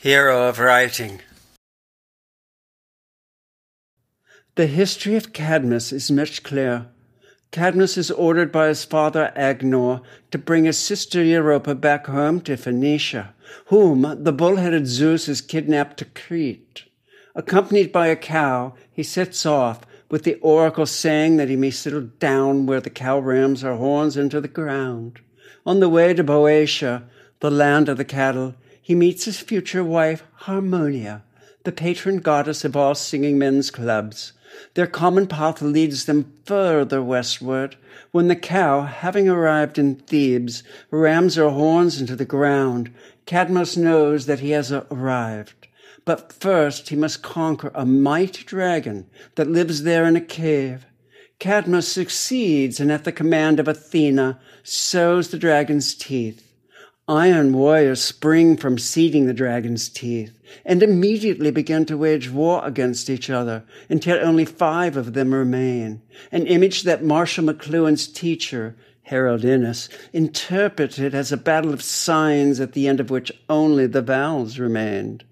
Hero 0.02 0.48
of 0.48 0.58
Writing 0.58 1.20
The 4.56 4.66
history 4.66 5.14
of 5.14 5.32
Cadmus 5.32 5.92
is 5.92 6.10
much 6.10 6.42
clearer. 6.42 6.88
Cadmus 7.52 7.96
is 7.96 8.10
ordered 8.10 8.50
by 8.50 8.66
his 8.66 8.84
father 8.84 9.32
Agenor 9.36 10.02
to 10.32 10.38
bring 10.38 10.64
his 10.64 10.76
sister 10.76 11.22
Europa 11.22 11.76
back 11.76 12.08
home 12.08 12.40
to 12.40 12.56
Phoenicia, 12.56 13.32
whom 13.66 14.24
the 14.24 14.32
bull-headed 14.32 14.88
Zeus 14.88 15.26
has 15.26 15.40
kidnapped 15.40 15.98
to 15.98 16.04
Crete. 16.04 16.82
Accompanied 17.36 17.92
by 17.92 18.08
a 18.08 18.16
cow, 18.16 18.74
he 18.92 19.04
sets 19.04 19.46
off, 19.46 19.82
with 20.10 20.24
the 20.24 20.34
oracle 20.40 20.84
saying 20.84 21.36
that 21.36 21.48
he 21.48 21.54
may 21.54 21.70
settle 21.70 22.08
down 22.18 22.66
where 22.66 22.80
the 22.80 22.90
cow 22.90 23.20
rams 23.20 23.62
her 23.62 23.76
horns 23.76 24.16
into 24.16 24.40
the 24.40 24.48
ground. 24.48 25.20
On 25.64 25.78
the 25.78 25.88
way 25.88 26.12
to 26.12 26.24
Boeotia, 26.24 27.04
the 27.38 27.52
land 27.52 27.88
of 27.88 27.98
the 27.98 28.04
cattle, 28.04 28.56
he 28.82 28.94
meets 28.96 29.24
his 29.24 29.38
future 29.38 29.84
wife, 29.84 30.24
Harmonia, 30.34 31.22
the 31.62 31.72
patron 31.72 32.18
goddess 32.18 32.64
of 32.64 32.76
all 32.76 32.96
singing 32.96 33.38
men's 33.38 33.70
clubs. 33.70 34.32
Their 34.74 34.88
common 34.88 35.28
path 35.28 35.62
leads 35.62 36.04
them 36.04 36.32
further 36.44 37.02
westward, 37.02 37.76
when 38.10 38.28
the 38.28 38.36
cow, 38.36 38.82
having 38.82 39.28
arrived 39.28 39.78
in 39.78 39.94
Thebes, 39.94 40.62
rams 40.90 41.36
her 41.36 41.48
horns 41.48 42.00
into 42.00 42.16
the 42.16 42.24
ground. 42.24 42.92
Cadmus 43.24 43.76
knows 43.76 44.26
that 44.26 44.40
he 44.40 44.50
has 44.50 44.72
arrived. 44.72 45.68
But 46.04 46.32
first 46.32 46.88
he 46.88 46.96
must 46.96 47.22
conquer 47.22 47.70
a 47.74 47.86
mighty 47.86 48.44
dragon 48.44 49.06
that 49.36 49.48
lives 49.48 49.84
there 49.84 50.04
in 50.04 50.16
a 50.16 50.20
cave. 50.20 50.84
Cadmus 51.38 51.88
succeeds 51.88 52.80
and 52.80 52.90
at 52.92 53.04
the 53.04 53.12
command 53.12 53.58
of 53.58 53.68
Athena 53.68 54.40
sows 54.62 55.28
the 55.28 55.38
dragon's 55.38 55.94
teeth. 55.94 56.51
Iron 57.12 57.52
warriors 57.52 58.02
spring 58.02 58.56
from 58.56 58.78
seeding 58.78 59.26
the 59.26 59.34
dragon's 59.34 59.90
teeth 59.90 60.32
and 60.64 60.82
immediately 60.82 61.50
begin 61.50 61.84
to 61.84 61.98
wage 61.98 62.30
war 62.30 62.64
against 62.64 63.10
each 63.10 63.28
other 63.28 63.64
until 63.90 64.16
only 64.26 64.46
five 64.46 64.96
of 64.96 65.12
them 65.12 65.34
remain, 65.34 66.00
an 66.30 66.46
image 66.46 66.84
that 66.84 67.04
Marshall 67.04 67.44
McLuhan's 67.44 68.08
teacher, 68.08 68.76
Harold 69.02 69.44
Innis, 69.44 69.90
interpreted 70.14 71.14
as 71.14 71.30
a 71.30 71.36
battle 71.36 71.74
of 71.74 71.82
signs 71.82 72.60
at 72.60 72.72
the 72.72 72.88
end 72.88 72.98
of 72.98 73.10
which 73.10 73.30
only 73.46 73.86
the 73.86 74.00
vowels 74.00 74.58
remained. 74.58 75.22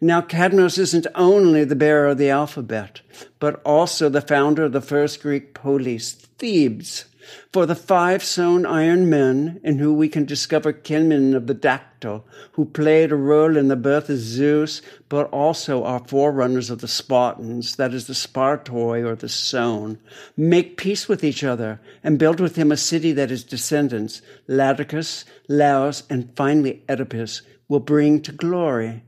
Now, 0.00 0.22
Cadmus 0.22 0.78
isn't 0.78 1.06
only 1.14 1.64
the 1.64 1.76
bearer 1.76 2.08
of 2.08 2.18
the 2.18 2.30
alphabet, 2.30 3.02
but 3.38 3.60
also 3.62 4.08
the 4.08 4.22
founder 4.22 4.64
of 4.64 4.72
the 4.72 4.80
first 4.80 5.20
Greek 5.20 5.52
polis, 5.52 6.14
Thebes. 6.14 7.04
For 7.52 7.66
the 7.66 7.74
five 7.74 8.22
sown 8.22 8.64
iron 8.64 9.10
men, 9.10 9.60
in 9.64 9.78
whom 9.78 9.96
we 9.96 10.08
can 10.08 10.24
discover 10.24 10.72
kinmen 10.72 11.34
of 11.34 11.46
the 11.46 11.54
dactyl, 11.54 12.24
who 12.52 12.66
played 12.66 13.10
a 13.10 13.16
role 13.16 13.56
in 13.56 13.68
the 13.68 13.76
birth 13.76 14.08
of 14.08 14.18
Zeus, 14.18 14.82
but 15.08 15.28
also 15.30 15.82
are 15.82 16.06
forerunners 16.06 16.70
of 16.70 16.80
the 16.80 16.88
Spartans, 16.88 17.76
that 17.76 17.92
is, 17.92 18.06
the 18.06 18.14
Spartoi 18.14 19.04
or 19.04 19.14
the 19.14 19.28
sown, 19.28 19.98
make 20.36 20.76
peace 20.76 21.08
with 21.08 21.24
each 21.24 21.42
other 21.42 21.80
and 22.04 22.18
build 22.18 22.38
with 22.38 22.56
him 22.56 22.70
a 22.70 22.76
city 22.76 23.12
that 23.12 23.30
his 23.30 23.44
descendants, 23.44 24.22
Labdacus, 24.48 25.24
Laius, 25.48 26.04
and 26.08 26.34
finally 26.36 26.84
Oedipus, 26.88 27.42
will 27.68 27.80
bring 27.80 28.20
to 28.22 28.32
glory. 28.32 29.02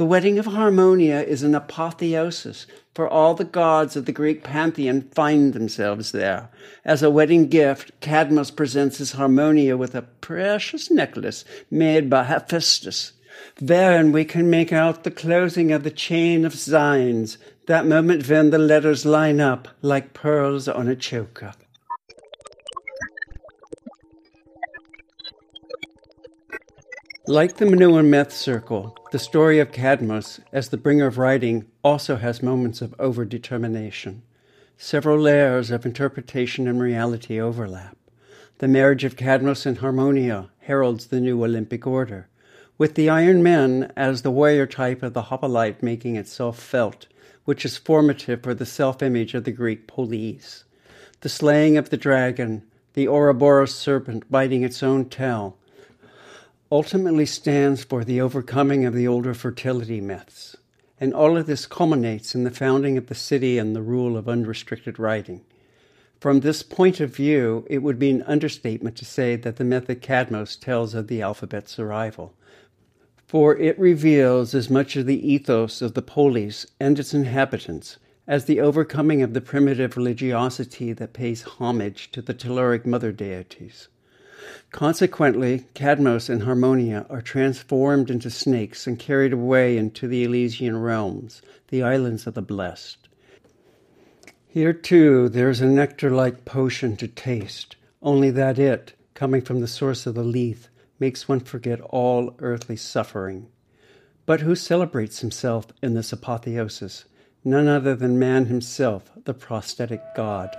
The 0.00 0.06
wedding 0.06 0.38
of 0.38 0.46
Harmonia 0.46 1.16
is 1.16 1.42
an 1.42 1.54
apotheosis, 1.54 2.64
for 2.94 3.06
all 3.06 3.34
the 3.34 3.44
gods 3.44 3.96
of 3.96 4.06
the 4.06 4.12
Greek 4.12 4.42
pantheon 4.42 5.02
find 5.02 5.52
themselves 5.52 6.12
there. 6.12 6.48
As 6.86 7.02
a 7.02 7.10
wedding 7.10 7.48
gift, 7.48 7.92
Cadmus 8.00 8.50
presents 8.50 8.96
his 8.96 9.12
Harmonia 9.12 9.76
with 9.76 9.94
a 9.94 10.00
precious 10.00 10.90
necklace 10.90 11.44
made 11.70 12.08
by 12.08 12.24
Hephaestus. 12.24 13.12
Therein 13.60 14.10
we 14.10 14.24
can 14.24 14.48
make 14.48 14.72
out 14.72 15.04
the 15.04 15.10
closing 15.10 15.70
of 15.70 15.82
the 15.82 15.90
chain 15.90 16.46
of 16.46 16.54
signs, 16.54 17.36
that 17.66 17.84
moment 17.84 18.26
when 18.26 18.48
the 18.48 18.58
letters 18.58 19.04
line 19.04 19.38
up 19.38 19.68
like 19.82 20.14
pearls 20.14 20.66
on 20.66 20.88
a 20.88 20.96
choker. 20.96 21.52
Like 27.30 27.58
the 27.58 27.64
Minoan 27.64 28.10
myth 28.10 28.32
circle, 28.32 28.96
the 29.12 29.18
story 29.20 29.60
of 29.60 29.70
Cadmus, 29.70 30.40
as 30.52 30.70
the 30.70 30.76
bringer 30.76 31.06
of 31.06 31.16
writing, 31.16 31.64
also 31.84 32.16
has 32.16 32.42
moments 32.42 32.82
of 32.82 32.90
overdetermination. 32.98 34.22
Several 34.76 35.16
layers 35.16 35.70
of 35.70 35.86
interpretation 35.86 36.66
and 36.66 36.82
reality 36.82 37.40
overlap. 37.40 37.96
The 38.58 38.66
marriage 38.66 39.04
of 39.04 39.14
Cadmus 39.14 39.64
and 39.64 39.78
Harmonia 39.78 40.50
heralds 40.62 41.06
the 41.06 41.20
new 41.20 41.44
Olympic 41.44 41.86
order, 41.86 42.26
with 42.78 42.96
the 42.96 43.08
Iron 43.08 43.44
Men 43.44 43.92
as 43.96 44.22
the 44.22 44.32
warrior 44.32 44.66
type 44.66 45.00
of 45.04 45.12
the 45.12 45.22
hoplite 45.30 45.84
making 45.84 46.16
itself 46.16 46.58
felt, 46.58 47.06
which 47.44 47.64
is 47.64 47.76
formative 47.76 48.42
for 48.42 48.54
the 48.54 48.66
self 48.66 49.04
image 49.04 49.34
of 49.34 49.44
the 49.44 49.52
Greek 49.52 49.86
polis. 49.86 50.64
The 51.20 51.28
slaying 51.28 51.76
of 51.76 51.90
the 51.90 51.96
dragon, 51.96 52.64
the 52.94 53.06
Ouroboros 53.06 53.72
serpent 53.72 54.28
biting 54.32 54.64
its 54.64 54.82
own 54.82 55.08
tail, 55.08 55.56
ultimately 56.72 57.26
stands 57.26 57.82
for 57.82 58.04
the 58.04 58.20
overcoming 58.20 58.84
of 58.84 58.94
the 58.94 59.08
older 59.08 59.34
fertility 59.34 60.00
myths. 60.00 60.56
And 61.00 61.12
all 61.12 61.36
of 61.36 61.46
this 61.46 61.66
culminates 61.66 62.34
in 62.34 62.44
the 62.44 62.50
founding 62.50 62.96
of 62.96 63.06
the 63.06 63.14
city 63.14 63.58
and 63.58 63.74
the 63.74 63.82
rule 63.82 64.16
of 64.16 64.28
unrestricted 64.28 64.98
writing. 64.98 65.42
From 66.20 66.40
this 66.40 66.62
point 66.62 67.00
of 67.00 67.16
view, 67.16 67.66
it 67.70 67.78
would 67.78 67.98
be 67.98 68.10
an 68.10 68.22
understatement 68.22 68.96
to 68.96 69.06
say 69.06 69.36
that 69.36 69.56
the 69.56 69.64
myth 69.64 69.88
of 69.88 70.00
Cadmos 70.00 70.60
tells 70.60 70.94
of 70.94 71.08
the 71.08 71.22
alphabet's 71.22 71.78
arrival, 71.78 72.34
for 73.26 73.56
it 73.56 73.78
reveals 73.78 74.54
as 74.54 74.68
much 74.68 74.96
of 74.96 75.06
the 75.06 75.32
ethos 75.32 75.80
of 75.80 75.94
the 75.94 76.02
polis 76.02 76.66
and 76.78 76.98
its 76.98 77.14
inhabitants 77.14 77.96
as 78.26 78.44
the 78.44 78.60
overcoming 78.60 79.22
of 79.22 79.32
the 79.32 79.40
primitive 79.40 79.96
religiosity 79.96 80.92
that 80.92 81.14
pays 81.14 81.42
homage 81.42 82.12
to 82.12 82.20
the 82.20 82.34
telluric 82.34 82.84
mother 82.84 83.12
deities. 83.12 83.88
Consequently, 84.70 85.66
Cadmos 85.74 86.28
and 86.28 86.44
Harmonia 86.44 87.06
are 87.10 87.20
transformed 87.20 88.10
into 88.10 88.30
snakes 88.30 88.86
and 88.86 88.98
carried 88.98 89.32
away 89.32 89.76
into 89.76 90.06
the 90.06 90.24
Elysian 90.24 90.78
realms, 90.78 91.42
the 91.68 91.82
islands 91.82 92.26
of 92.26 92.34
the 92.34 92.42
blessed. 92.42 93.08
Here, 94.46 94.72
too, 94.72 95.28
there 95.28 95.50
is 95.50 95.60
a 95.60 95.66
nectar 95.66 96.10
like 96.10 96.44
potion 96.44 96.96
to 96.96 97.08
taste, 97.08 97.76
only 98.02 98.30
that 98.30 98.58
it, 98.58 98.94
coming 99.14 99.42
from 99.42 99.60
the 99.60 99.68
source 99.68 100.06
of 100.06 100.14
the 100.14 100.24
Lethe, 100.24 100.66
makes 100.98 101.28
one 101.28 101.40
forget 101.40 101.80
all 101.80 102.34
earthly 102.38 102.76
suffering. 102.76 103.48
But 104.26 104.40
who 104.40 104.54
celebrates 104.54 105.20
himself 105.20 105.66
in 105.82 105.94
this 105.94 106.12
apotheosis? 106.12 107.04
None 107.44 107.68
other 107.68 107.94
than 107.94 108.18
man 108.18 108.46
himself, 108.46 109.10
the 109.24 109.34
prosthetic 109.34 110.02
god. 110.14 110.56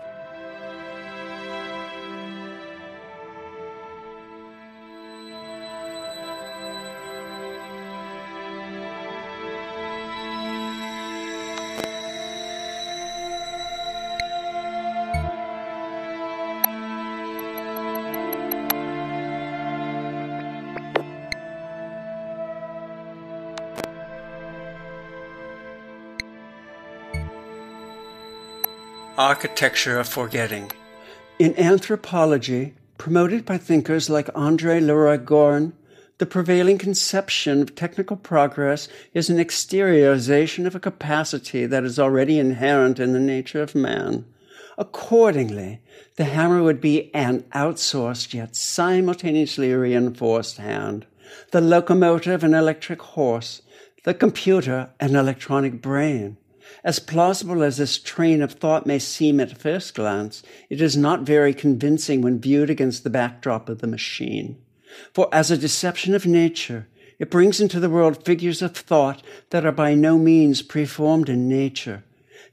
Architecture 29.21 29.99
of 29.99 30.07
Forgetting. 30.07 30.71
In 31.37 31.55
anthropology, 31.59 32.73
promoted 32.97 33.45
by 33.45 33.59
thinkers 33.59 34.09
like 34.09 34.31
Andre 34.33 34.79
Leroi-Gourhan, 34.79 35.73
the 36.17 36.25
prevailing 36.25 36.79
conception 36.79 37.61
of 37.61 37.75
technical 37.75 38.17
progress 38.17 38.87
is 39.13 39.29
an 39.29 39.37
exteriorization 39.37 40.65
of 40.65 40.73
a 40.73 40.79
capacity 40.79 41.67
that 41.67 41.83
is 41.83 41.99
already 41.99 42.39
inherent 42.39 42.99
in 42.99 43.13
the 43.13 43.19
nature 43.19 43.61
of 43.61 43.75
man. 43.75 44.25
Accordingly, 44.79 45.81
the 46.15 46.23
hammer 46.23 46.63
would 46.63 46.81
be 46.81 47.13
an 47.13 47.43
outsourced 47.53 48.33
yet 48.33 48.55
simultaneously 48.55 49.71
reinforced 49.71 50.57
hand, 50.57 51.05
the 51.51 51.61
locomotive 51.61 52.43
an 52.43 52.55
electric 52.55 53.03
horse, 53.03 53.61
the 54.03 54.15
computer 54.15 54.89
an 54.99 55.15
electronic 55.15 55.79
brain. 55.79 56.37
As 56.83 56.99
plausible 56.99 57.63
as 57.63 57.77
this 57.77 57.97
train 57.97 58.41
of 58.41 58.53
thought 58.53 58.85
may 58.85 58.99
seem 58.99 59.39
at 59.39 59.57
first 59.57 59.95
glance, 59.95 60.41
it 60.69 60.81
is 60.81 60.97
not 60.97 61.21
very 61.21 61.53
convincing 61.53 62.21
when 62.21 62.39
viewed 62.39 62.69
against 62.69 63.03
the 63.03 63.09
backdrop 63.09 63.69
of 63.69 63.79
the 63.79 63.87
machine. 63.87 64.57
For 65.13 65.29
as 65.31 65.51
a 65.51 65.57
deception 65.57 66.13
of 66.15 66.25
nature, 66.25 66.87
it 67.19 67.29
brings 67.29 67.61
into 67.61 67.79
the 67.79 67.89
world 67.89 68.25
figures 68.25 68.61
of 68.61 68.75
thought 68.75 69.21
that 69.51 69.65
are 69.65 69.71
by 69.71 69.93
no 69.93 70.17
means 70.17 70.61
preformed 70.61 71.29
in 71.29 71.47
nature. 71.47 72.03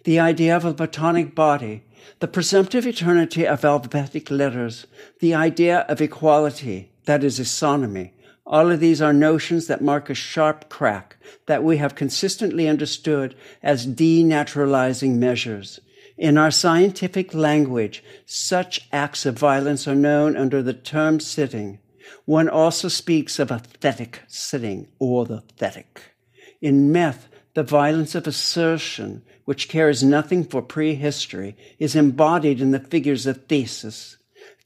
The 0.04 0.20
idea 0.20 0.54
of 0.54 0.64
a 0.64 0.74
Platonic 0.74 1.34
body, 1.34 1.84
the 2.20 2.28
presumptive 2.28 2.86
eternity 2.86 3.46
of 3.46 3.64
alphabetic 3.64 4.30
letters, 4.30 4.86
the 5.20 5.34
idea 5.34 5.80
of 5.88 6.00
equality, 6.00 6.90
that 7.06 7.24
is, 7.24 7.40
isonomy, 7.40 8.10
all 8.48 8.70
of 8.72 8.80
these 8.80 9.02
are 9.02 9.12
notions 9.12 9.66
that 9.66 9.82
mark 9.82 10.08
a 10.08 10.14
sharp 10.14 10.70
crack 10.70 11.18
that 11.44 11.62
we 11.62 11.76
have 11.76 11.94
consistently 11.94 12.66
understood 12.66 13.36
as 13.62 13.86
denaturalizing 13.86 15.16
measures. 15.16 15.80
In 16.16 16.38
our 16.38 16.50
scientific 16.50 17.34
language, 17.34 18.02
such 18.24 18.88
acts 18.90 19.26
of 19.26 19.38
violence 19.38 19.86
are 19.86 19.94
known 19.94 20.34
under 20.34 20.62
the 20.62 20.72
term 20.72 21.20
sitting. 21.20 21.78
One 22.24 22.48
also 22.48 22.88
speaks 22.88 23.38
of 23.38 23.50
a 23.50 23.60
thetic 23.80 24.20
sitting 24.28 24.88
or 24.98 25.26
the 25.26 25.42
thetic. 25.58 26.14
In 26.62 26.90
myth, 26.90 27.28
the 27.52 27.62
violence 27.62 28.14
of 28.14 28.26
assertion, 28.26 29.22
which 29.44 29.68
cares 29.68 30.02
nothing 30.02 30.42
for 30.42 30.62
prehistory, 30.62 31.54
is 31.78 31.94
embodied 31.94 32.62
in 32.62 32.70
the 32.70 32.80
figures 32.80 33.26
of 33.26 33.44
Theseus. 33.44 34.16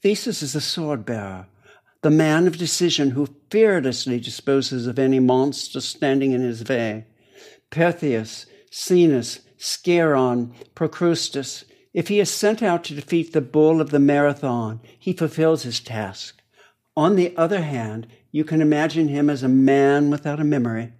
Theseus 0.01 0.41
is 0.41 0.55
a 0.55 0.61
sword 0.61 1.05
bearer 1.05 1.47
the 2.03 2.11
man 2.11 2.47
of 2.47 2.57
decision 2.57 3.11
who 3.11 3.33
fearlessly 3.49 4.19
disposes 4.19 4.87
of 4.87 4.99
any 4.99 5.21
monster 5.21 5.79
standing 5.79 6.33
in 6.33 6.41
his 6.41 6.67
way. 6.67 7.05
Perseus, 7.71 8.45
Sinis, 8.69 9.39
Sciron, 9.57 10.53
Procrustes, 10.75 11.63
if 11.93 12.09
he 12.09 12.19
is 12.19 12.29
sent 12.29 12.61
out 12.61 12.83
to 12.83 12.93
defeat 12.93 13.31
the 13.31 13.39
bull 13.39 13.79
of 13.79 13.91
the 13.91 13.99
marathon, 13.99 14.81
he 14.99 15.13
fulfills 15.13 15.63
his 15.63 15.79
task. 15.79 16.41
On 16.97 17.15
the 17.15 17.35
other 17.37 17.61
hand, 17.61 18.07
you 18.31 18.43
can 18.43 18.61
imagine 18.61 19.07
him 19.07 19.29
as 19.29 19.41
a 19.41 19.47
man 19.47 20.09
without 20.09 20.41
a 20.41 20.43
memory. 20.43 20.91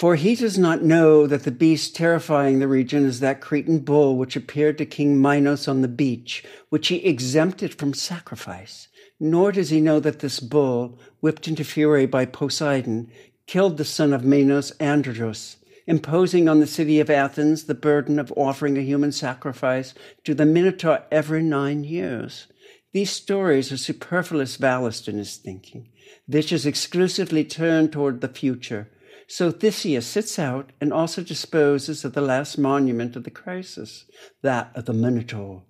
For 0.00 0.16
he 0.16 0.34
does 0.34 0.58
not 0.58 0.82
know 0.82 1.28
that 1.28 1.44
the 1.44 1.52
beast 1.52 1.94
terrifying 1.94 2.58
the 2.58 2.66
region 2.66 3.04
is 3.04 3.20
that 3.20 3.40
Cretan 3.40 3.80
bull 3.80 4.16
which 4.16 4.34
appeared 4.34 4.78
to 4.78 4.86
King 4.86 5.22
Minos 5.22 5.68
on 5.68 5.82
the 5.82 5.88
beach, 5.88 6.42
which 6.70 6.88
he 6.88 7.04
exempted 7.04 7.74
from 7.74 7.94
sacrifice. 7.94 8.88
Nor 9.20 9.52
does 9.52 9.70
he 9.70 9.80
know 9.80 10.00
that 10.00 10.18
this 10.18 10.40
bull, 10.40 10.98
whipped 11.20 11.46
into 11.46 11.64
fury 11.64 12.06
by 12.06 12.24
Poseidon, 12.26 13.10
killed 13.46 13.76
the 13.76 13.84
son 13.84 14.12
of 14.12 14.24
Minos, 14.24 14.72
Androgeus, 14.80 15.56
imposing 15.86 16.48
on 16.48 16.60
the 16.60 16.66
city 16.66 16.98
of 16.98 17.10
Athens 17.10 17.64
the 17.64 17.74
burden 17.74 18.18
of 18.18 18.32
offering 18.36 18.76
a 18.76 18.82
human 18.82 19.12
sacrifice 19.12 19.94
to 20.24 20.34
the 20.34 20.46
Minotaur 20.46 21.04
every 21.10 21.42
nine 21.42 21.84
years. 21.84 22.46
These 22.92 23.10
stories 23.10 23.72
are 23.72 23.76
superfluous 23.76 24.56
ballast 24.56 25.08
in 25.08 25.18
his 25.18 25.36
thinking, 25.36 25.90
which 26.26 26.52
is 26.52 26.64
exclusively 26.64 27.44
turned 27.44 27.92
toward 27.92 28.20
the 28.20 28.28
future. 28.28 28.90
So 29.26 29.50
Theseus 29.50 30.06
sits 30.06 30.38
out 30.38 30.70
and 30.80 30.92
also 30.92 31.22
disposes 31.22 32.04
of 32.04 32.12
the 32.12 32.20
last 32.20 32.56
monument 32.56 33.16
of 33.16 33.24
the 33.24 33.30
crisis, 33.30 34.04
that 34.42 34.70
of 34.74 34.84
the 34.84 34.92
Minotaur. 34.92 35.62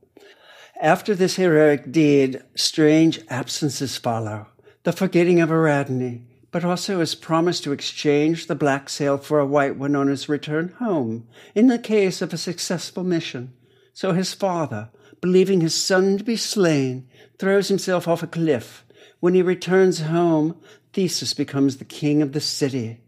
After 0.81 1.15
this 1.15 1.37
heroic 1.37 1.93
deed, 1.93 2.43
strange 2.57 3.21
absences 3.29 3.97
follow. 3.97 4.49
The 4.83 4.93
forgetting 4.93 5.41
of 5.41 5.51
Ariadne, 5.51 6.27
but 6.51 6.65
also 6.65 7.01
his 7.01 7.15
promise 7.15 7.61
to 7.61 7.73
exchange 7.73 8.47
the 8.47 8.55
black 8.55 8.89
sail 8.89 9.17
for 9.17 9.39
a 9.39 9.47
white 9.47 9.77
one 9.77 9.95
on 9.95 10.09
his 10.09 10.29
return 10.29 10.75
home, 10.79 11.27
in 11.55 11.69
the 11.69 11.79
case 11.79 12.21
of 12.21 12.33
a 12.33 12.39
successful 12.39 13.05
mission. 13.05 13.53
So 13.93 14.13
his 14.13 14.35
father, 14.35 14.91
believing 15.21 15.61
his 15.61 15.75
son 15.75 16.19
to 16.19 16.25
be 16.25 16.37
slain, 16.37 17.09
throws 17.39 17.69
himself 17.69 18.09
off 18.09 18.23
a 18.23 18.27
cliff. 18.27 18.85
When 19.21 19.35
he 19.35 19.43
returns 19.43 20.01
home, 20.01 20.61
Theseus 20.93 21.35
becomes 21.35 21.77
the 21.77 21.85
king 21.85 22.21
of 22.21 22.33
the 22.33 22.41
city. 22.41 23.01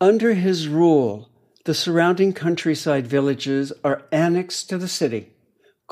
Under 0.00 0.34
his 0.34 0.68
rule, 0.68 1.30
the 1.64 1.74
surrounding 1.74 2.32
countryside 2.32 3.06
villages 3.06 3.72
are 3.84 4.02
annexed 4.10 4.68
to 4.70 4.78
the 4.78 4.88
city. 4.88 5.30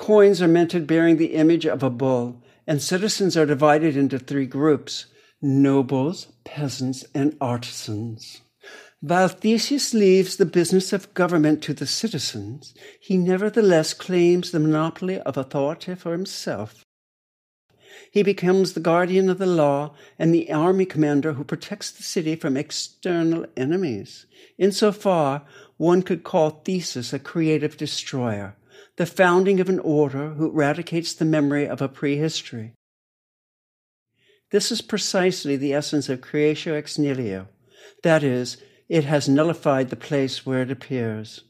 Coins 0.01 0.41
are 0.41 0.49
minted 0.49 0.87
bearing 0.87 1.19
the 1.19 1.35
image 1.35 1.67
of 1.67 1.83
a 1.83 1.91
bull, 1.91 2.43
and 2.67 2.81
citizens 2.81 3.37
are 3.37 3.45
divided 3.45 3.99
into 3.99 4.19
three 4.19 4.47
groups 4.47 5.05
nobles, 5.43 6.29
peasants, 6.43 7.05
and 7.15 7.37
artisans. 7.39 8.41
While 9.03 9.29
Theseus 9.29 9.93
leaves 9.93 10.37
the 10.37 10.47
business 10.47 10.95
of 10.95 11.13
government 11.13 11.63
to 11.65 11.75
the 11.75 11.87
citizens, 11.87 12.73
he 12.99 13.19
nevertheless 13.19 13.93
claims 13.93 14.51
the 14.51 14.59
monopoly 14.59 15.21
of 15.21 15.37
authority 15.37 15.95
for 15.95 16.13
himself. 16.13 16.87
He 18.11 18.23
becomes 18.23 18.73
the 18.73 18.81
guardian 18.81 19.29
of 19.29 19.37
the 19.37 19.45
law 19.45 19.95
and 20.19 20.33
the 20.33 20.51
army 20.51 20.87
commander 20.87 21.35
who 21.35 21.45
protects 21.45 21.91
the 21.91 22.03
city 22.03 22.37
from 22.37 22.57
external 22.57 23.45
enemies. 23.55 24.25
Insofar, 24.57 25.45
one 25.77 26.01
could 26.01 26.25
call 26.25 26.63
Theseus 26.65 27.13
a 27.13 27.19
creative 27.19 27.77
destroyer, 27.77 28.57
the 28.97 29.07
founding 29.07 29.61
of 29.61 29.69
an 29.69 29.79
order 29.79 30.31
who 30.31 30.51
eradicates 30.51 31.13
the 31.13 31.25
memory 31.25 31.67
of 31.67 31.81
a 31.81 31.89
prehistory. 31.89 32.75
This 34.51 34.73
is 34.73 34.83
precisely 34.83 35.57
the 35.57 35.73
essence 35.73 36.09
of 36.09 36.21
creatio 36.21 36.75
ex 36.75 36.99
nihilo. 36.99 37.49
That 38.03 38.23
is, 38.23 38.57
it 38.89 39.05
has 39.05 39.29
nullified 39.29 39.91
the 39.91 39.97
place 39.97 40.45
where 40.45 40.63
it 40.63 40.71
appears. 40.71 41.45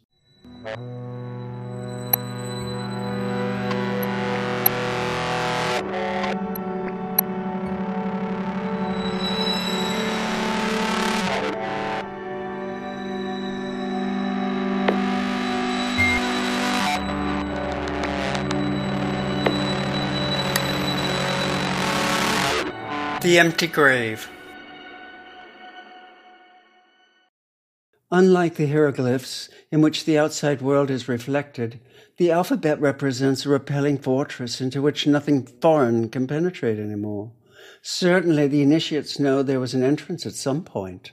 The 23.23 23.39
Empty 23.39 23.67
Grave. 23.67 24.31
Unlike 28.11 28.55
the 28.55 28.67
hieroglyphs, 28.67 29.51
in 29.71 29.83
which 29.83 30.07
the 30.07 30.17
outside 30.17 30.63
world 30.63 30.91
is 30.91 31.07
reflected, 31.07 31.81
the 32.17 32.31
alphabet 32.31 32.81
represents 32.81 33.45
a 33.45 33.51
repelling 33.51 33.99
fortress 33.99 34.63
into 34.63 34.81
which 34.81 35.07
nothing 35.07 35.47
foreign 35.61 36.09
can 36.09 36.27
penetrate 36.27 36.79
anymore. 36.79 37.33
Certainly, 37.83 38.49
the 38.49 38.63
initiates 38.63 39.19
know 39.19 39.43
there 39.43 39.61
was 39.61 39.75
an 39.75 39.83
entrance 39.83 40.25
at 40.25 40.33
some 40.33 40.65
point. 40.65 41.13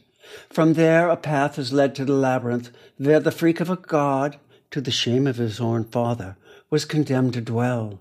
From 0.50 0.76
there, 0.76 1.10
a 1.10 1.18
path 1.18 1.60
is 1.60 1.74
led 1.74 1.94
to 1.96 2.06
the 2.06 2.14
labyrinth, 2.14 2.72
where 2.96 3.20
the 3.20 3.32
freak 3.32 3.60
of 3.60 3.70
a 3.70 3.76
god, 3.76 4.40
to 4.72 4.80
the 4.80 4.92
shame 4.92 5.28
of 5.28 5.36
his 5.36 5.60
own 5.60 5.84
father, 5.84 6.38
was 6.70 6.86
condemned 6.86 7.34
to 7.34 7.42
dwell. 7.42 8.00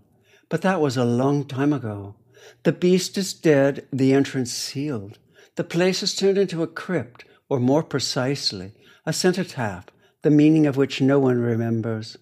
But 0.49 0.63
that 0.63 0.81
was 0.81 0.97
a 0.97 1.05
long 1.05 1.45
time 1.45 1.73
ago. 1.73 2.15
The 2.63 2.73
beast 2.73 3.17
is 3.19 3.33
dead, 3.33 3.87
the 3.93 4.13
entrance 4.13 4.53
sealed. 4.53 5.19
The 5.57 5.65
place 5.65 6.03
is 6.03 6.15
turned 6.15 6.39
into 6.39 6.63
a 6.63 6.67
crypt, 6.67 7.25
or 7.49 7.59
more 7.59 7.83
precisely, 7.83 8.73
a 9.05 9.13
cenotaph, 9.13 9.87
the 10.23 10.31
meaning 10.31 10.67
of 10.67 10.77
which 10.77 11.01
no 11.01 11.19
one 11.19 11.39
remembers. 11.39 12.19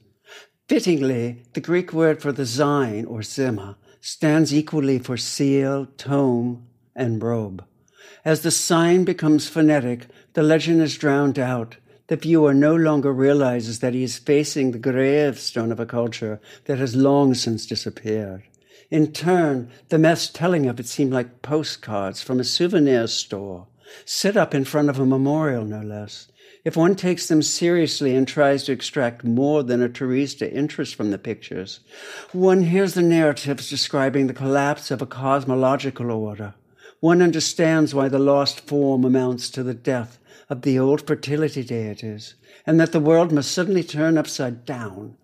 Fittingly, 0.68 1.42
the 1.52 1.60
Greek 1.60 1.92
word 1.92 2.22
for 2.22 2.32
the 2.32 2.44
zine, 2.44 3.08
or 3.08 3.22
sema, 3.22 3.76
stands 4.00 4.54
equally 4.54 4.98
for 4.98 5.16
seal, 5.16 5.86
tome, 5.96 6.66
and 6.94 7.22
robe. 7.22 7.64
As 8.24 8.42
the 8.42 8.50
sign 8.50 9.04
becomes 9.04 9.48
phonetic, 9.48 10.06
the 10.34 10.42
legend 10.42 10.80
is 10.80 10.96
drowned 10.96 11.38
out. 11.38 11.76
The 12.06 12.16
viewer 12.16 12.54
no 12.54 12.74
longer 12.74 13.12
realizes 13.12 13.80
that 13.80 13.94
he 13.94 14.02
is 14.02 14.18
facing 14.18 14.70
the 14.70 14.78
gravestone 14.78 15.72
of 15.72 15.80
a 15.80 15.86
culture 15.86 16.40
that 16.66 16.78
has 16.78 16.94
long 16.94 17.34
since 17.34 17.66
disappeared. 17.66 18.44
In 18.90 19.12
turn, 19.12 19.70
the 19.88 19.98
mess 19.98 20.28
telling 20.28 20.66
of 20.66 20.78
it 20.78 20.86
seemed 20.86 21.12
like 21.12 21.42
postcards 21.42 22.22
from 22.22 22.40
a 22.40 22.44
souvenir 22.44 23.06
store, 23.06 23.66
set 24.04 24.36
up 24.36 24.54
in 24.54 24.64
front 24.64 24.88
of 24.88 24.98
a 24.98 25.06
memorial, 25.06 25.64
no 25.64 25.80
less. 25.80 26.28
If 26.64 26.76
one 26.76 26.94
takes 26.94 27.26
them 27.26 27.42
seriously 27.42 28.16
and 28.16 28.26
tries 28.26 28.64
to 28.64 28.72
extract 28.72 29.22
more 29.22 29.62
than 29.62 29.82
a 29.82 29.88
tourista 29.88 30.50
interest 30.50 30.94
from 30.94 31.10
the 31.10 31.18
pictures, 31.18 31.80
one 32.32 32.62
hears 32.62 32.94
the 32.94 33.02
narratives 33.02 33.68
describing 33.68 34.26
the 34.26 34.32
collapse 34.32 34.90
of 34.90 35.02
a 35.02 35.06
cosmological 35.06 36.10
order. 36.10 36.54
One 37.00 37.20
understands 37.20 37.94
why 37.94 38.08
the 38.08 38.18
lost 38.18 38.60
form 38.60 39.04
amounts 39.04 39.50
to 39.50 39.62
the 39.62 39.74
death 39.74 40.18
of 40.48 40.62
the 40.62 40.78
old 40.78 41.06
fertility 41.06 41.62
deities, 41.62 42.34
and 42.66 42.80
that 42.80 42.92
the 42.92 43.00
world 43.00 43.30
must 43.30 43.52
suddenly 43.52 43.82
turn 43.82 44.16
upside 44.16 44.64
down 44.64 45.16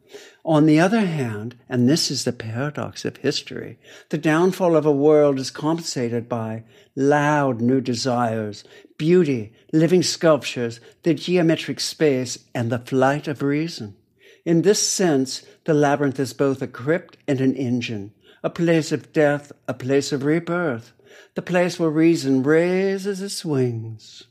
on 0.45 0.67
the 0.67 0.81
other 0.81 1.01
hand, 1.01 1.57
and 1.69 1.89
this 1.89 2.11
is 2.11 2.25
the 2.25 2.33
paradox 2.33 3.05
of 3.05 3.19
history, 3.19 3.79
the 4.09 4.19
downfall 4.19 4.75
of 4.75 4.87
a 4.87 4.93
world 4.93 5.39
is 5.39 5.51
compensated 5.51 6.29
by 6.29 6.65
loud 6.97 7.61
new 7.61 7.81
desires, 7.81 8.65
beauty, 8.97 9.53
living 9.73 10.03
sculptures, 10.03 10.81
the 11.03 11.15
geometric 11.15 11.81
space, 11.81 12.39
and 12.55 12.71
the 12.71 12.79
flight 12.79 13.29
of 13.29 13.43
reason. 13.43 13.97
In 14.45 14.63
this 14.63 14.87
sense, 14.87 15.43
the 15.65 15.75
labyrinth 15.75 16.19
is 16.19 16.33
both 16.33 16.63
a 16.63 16.67
crypt 16.67 17.19
and 17.29 17.41
an 17.41 17.55
engine, 17.55 18.13
a 18.43 18.51
place 18.51 18.93
of 18.93 19.13
death, 19.13 19.53
a 19.69 19.75
place 19.75 20.13
of 20.13 20.25
rebirth, 20.25 20.93
the 21.35 21.43
place 21.43 21.79
where 21.79 21.91
reason 21.91 22.43
raises 22.43 23.21
its 23.21 23.45
wings. 23.45 24.25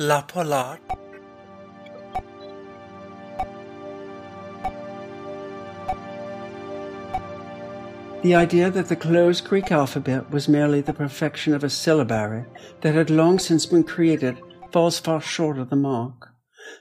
La 0.00 0.22
Polar. 0.22 0.78
The 8.22 8.32
idea 8.36 8.70
that 8.70 8.88
the 8.88 8.94
closed 8.94 9.44
Greek 9.48 9.72
alphabet 9.72 10.30
was 10.30 10.46
merely 10.46 10.80
the 10.80 10.92
perfection 10.92 11.52
of 11.52 11.64
a 11.64 11.68
syllabary 11.68 12.44
that 12.82 12.94
had 12.94 13.10
long 13.10 13.40
since 13.40 13.66
been 13.66 13.82
created 13.82 14.38
falls 14.70 15.00
far 15.00 15.20
short 15.20 15.58
of 15.58 15.68
the 15.68 15.74
mark. 15.74 16.28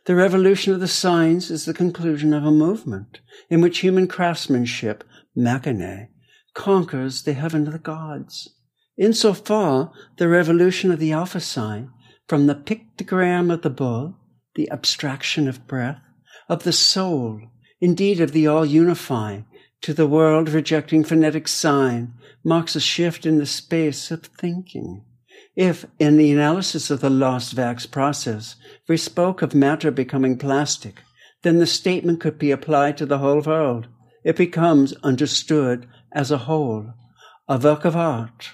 The 0.05 0.13
revolution 0.13 0.75
of 0.75 0.79
the 0.79 0.87
signs 0.87 1.49
is 1.49 1.65
the 1.65 1.73
conclusion 1.73 2.35
of 2.35 2.45
a 2.45 2.51
movement 2.51 3.21
in 3.49 3.61
which 3.61 3.79
human 3.79 4.07
craftsmanship, 4.07 5.03
machine, 5.35 6.09
conquers 6.53 7.23
the 7.23 7.33
heaven 7.33 7.65
of 7.65 7.73
the 7.73 7.79
gods. 7.79 8.53
Insofar, 8.95 9.91
the 10.17 10.27
revolution 10.27 10.91
of 10.91 10.99
the 10.99 11.13
alpha 11.13 11.39
sign 11.39 11.91
from 12.27 12.47
the 12.47 12.55
pictogram 12.55 13.51
of 13.51 13.61
the 13.61 13.69
bull, 13.69 14.15
the 14.55 14.69
abstraction 14.71 15.47
of 15.47 15.67
breath, 15.67 16.01
of 16.49 16.63
the 16.63 16.73
soul, 16.73 17.41
indeed 17.79 18.19
of 18.19 18.31
the 18.31 18.47
all 18.47 18.65
unifying, 18.65 19.45
to 19.81 19.93
the 19.93 20.07
world 20.07 20.49
rejecting 20.49 21.03
phonetic 21.03 21.47
sign, 21.47 22.13
marks 22.43 22.75
a 22.75 22.79
shift 22.79 23.25
in 23.25 23.37
the 23.37 23.45
space 23.45 24.11
of 24.11 24.23
thinking. 24.23 25.03
If, 25.55 25.85
in 25.99 26.17
the 26.17 26.31
analysis 26.31 26.89
of 26.89 26.99
the 26.99 27.09
lost 27.09 27.55
wax 27.55 27.85
process, 27.85 28.55
we 28.87 28.97
spoke 28.97 29.41
of 29.41 29.55
matter 29.55 29.91
becoming 29.91 30.37
plastic, 30.37 31.01
then 31.43 31.59
the 31.59 31.67
statement 31.67 32.19
could 32.19 32.37
be 32.37 32.51
applied 32.51 32.97
to 32.97 33.05
the 33.05 33.19
whole 33.19 33.41
world. 33.41 33.87
It 34.23 34.35
becomes 34.35 34.93
understood 35.03 35.87
as 36.11 36.31
a 36.31 36.39
whole, 36.39 36.93
a 37.47 37.57
work 37.57 37.85
of 37.85 37.95
art. 37.95 38.51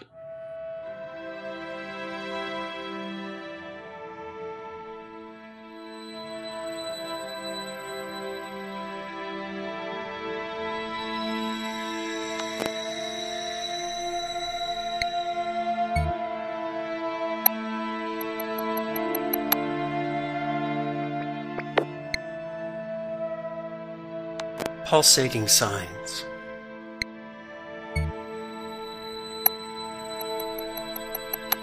Pulsating 24.93 25.47
signs. 25.47 26.23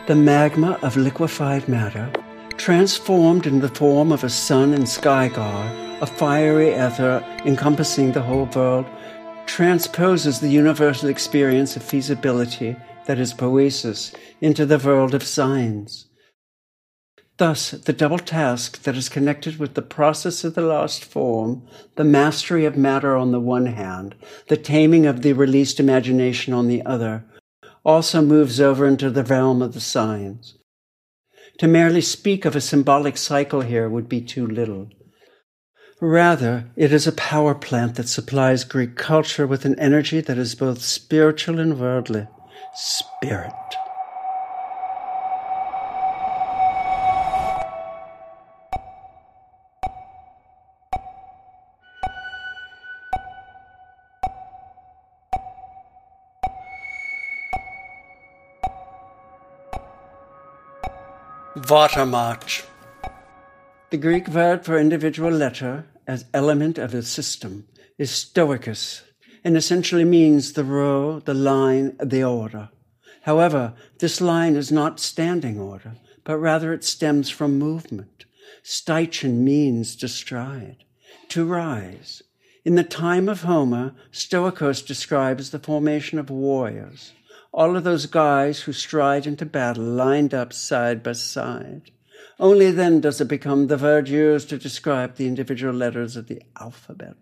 The 0.09 0.17
magma 0.17 0.81
of 0.83 0.97
liquefied 0.97 1.69
matter, 1.69 2.11
transformed 2.57 3.47
in 3.47 3.61
the 3.61 3.69
form 3.69 4.11
of 4.11 4.25
a 4.25 4.29
sun 4.29 4.75
and 4.75 4.89
sky 4.89 5.29
god, 5.29 6.03
a 6.03 6.07
fiery 6.07 6.75
ether 6.75 7.25
encompassing 7.45 8.11
the 8.11 8.21
whole 8.21 8.47
world, 8.47 8.87
transposes 9.47 10.41
the 10.41 10.51
universal 10.51 11.09
experience 11.09 11.77
of 11.77 11.85
feasibility, 11.85 12.75
that 13.07 13.21
is 13.21 13.33
poesis, 13.33 14.13
into 14.41 14.67
the 14.67 14.79
world 14.79 15.15
of 15.15 15.23
signs. 15.23 16.10
Thus, 17.41 17.71
the 17.71 17.95
double 17.95 18.19
task 18.19 18.83
that 18.83 18.99
is 18.99 19.09
connected 19.09 19.59
with 19.59 19.73
the 19.73 19.81
process 19.81 20.45
of 20.45 20.55
the 20.55 20.61
lost 20.61 21.03
form, 21.03 21.67
the 21.97 22.05
mastery 22.05 22.67
of 22.67 22.77
matter 22.77 23.17
on 23.17 23.33
the 23.33 23.41
one 23.41 23.65
hand, 23.65 24.15
the 24.49 24.59
taming 24.59 25.07
of 25.07 25.23
the 25.23 25.33
released 25.33 25.81
imagination 25.81 26.53
on 26.53 26.69
the 26.69 26.85
other, 26.85 27.25
also 27.83 28.21
moves 28.21 28.61
over 28.61 28.87
into 28.87 29.09
the 29.09 29.25
realm 29.25 29.63
of 29.63 29.73
the 29.73 29.81
signs. 29.81 30.59
To 31.61 31.67
merely 31.67 32.03
speak 32.03 32.45
of 32.45 32.55
a 32.55 32.61
symbolic 32.61 33.17
cycle 33.17 33.63
here 33.63 33.89
would 33.89 34.07
be 34.07 34.21
too 34.21 34.47
little. 34.47 34.91
Rather, 35.99 36.71
it 36.77 36.93
is 36.93 37.07
a 37.07 37.13
power 37.13 37.55
plant 37.55 37.95
that 37.95 38.11
supplies 38.11 38.65
Greek 38.65 38.97
culture 38.97 39.47
with 39.47 39.65
an 39.65 39.81
energy 39.81 40.21
that 40.21 40.37
is 40.37 40.55
both 40.55 40.83
spiritual 40.83 41.59
and 41.59 41.81
worldly. 41.81 42.29
Spirit. 42.75 43.55
Watermarch. 61.71 62.65
The 63.91 63.97
Greek 63.97 64.27
word 64.27 64.65
for 64.65 64.77
individual 64.77 65.31
letter 65.31 65.87
as 66.05 66.25
element 66.35 66.79
of 66.79 66.93
a 66.95 67.03
system 67.03 67.69
is 67.97 68.11
stoichus 68.11 69.03
and 69.45 69.57
essentially 69.57 70.05
means 70.05 70.55
the 70.55 70.65
row, 70.65 71.21
the 71.21 71.33
line, 71.33 71.97
the 72.03 72.25
order. 72.25 72.71
However, 73.23 73.75
this 74.01 74.21
line 74.21 74.57
is 74.57 74.73
not 74.73 74.99
standing 74.99 75.61
order, 75.61 75.95
but 76.25 76.39
rather 76.39 76.73
it 76.73 76.83
stems 76.83 77.31
from 77.31 77.57
movement. 77.57 78.25
steichein 78.65 79.45
means 79.45 79.95
to 79.95 80.09
stride, 80.09 80.83
to 81.29 81.45
rise. 81.45 82.21
In 82.65 82.75
the 82.75 82.83
time 82.83 83.29
of 83.29 83.43
Homer, 83.43 83.95
Stoikos 84.11 84.85
describes 84.85 85.51
the 85.51 85.61
formation 85.61 86.19
of 86.19 86.31
warriors 86.31 87.13
all 87.53 87.77
of 87.77 87.85
those 87.85 88.07
guys 88.07 88.61
who 88.61 88.73
stride 88.73 89.27
into 89.27 89.45
battle 89.45 89.85
lined 89.85 90.33
up 90.33 90.53
side 90.53 91.03
by 91.03 91.13
side. 91.13 91.91
Only 92.39 92.71
then 92.71 93.01
does 93.01 93.21
it 93.21 93.29
become 93.29 93.67
the 93.67 93.77
word 93.77 94.09
used 94.09 94.49
to 94.51 94.59
describe 94.59 95.17
the 95.17 95.27
individual 95.27 95.75
letters 95.75 96.17
of 96.17 96.29
the 96.29 96.43
alphabet. 96.59 97.17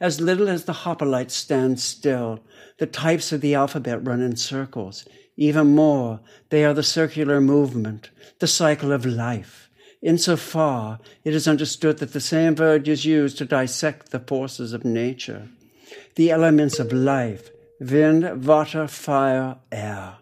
As 0.00 0.20
little 0.20 0.48
as 0.48 0.64
the 0.64 0.72
hoplites 0.72 1.30
stand 1.32 1.78
still, 1.80 2.40
the 2.78 2.86
types 2.86 3.32
of 3.32 3.40
the 3.40 3.54
alphabet 3.54 4.06
run 4.06 4.20
in 4.20 4.36
circles. 4.36 5.06
Even 5.36 5.74
more, 5.74 6.20
they 6.50 6.64
are 6.64 6.74
the 6.74 6.82
circular 6.82 7.40
movement, 7.40 8.10
the 8.40 8.46
cycle 8.46 8.92
of 8.92 9.06
life. 9.06 9.70
Insofar, 10.02 11.00
it 11.24 11.34
is 11.34 11.48
understood 11.48 11.98
that 11.98 12.12
the 12.12 12.20
same 12.20 12.54
word 12.54 12.86
is 12.88 13.04
used 13.04 13.38
to 13.38 13.44
dissect 13.46 14.10
the 14.10 14.20
forces 14.20 14.72
of 14.72 14.84
nature. 14.84 15.48
The 16.16 16.30
elements 16.30 16.78
of 16.78 16.92
life, 16.92 17.50
wind, 17.80 18.46
water, 18.46 18.86
fire, 18.86 19.56
air. 19.72 20.16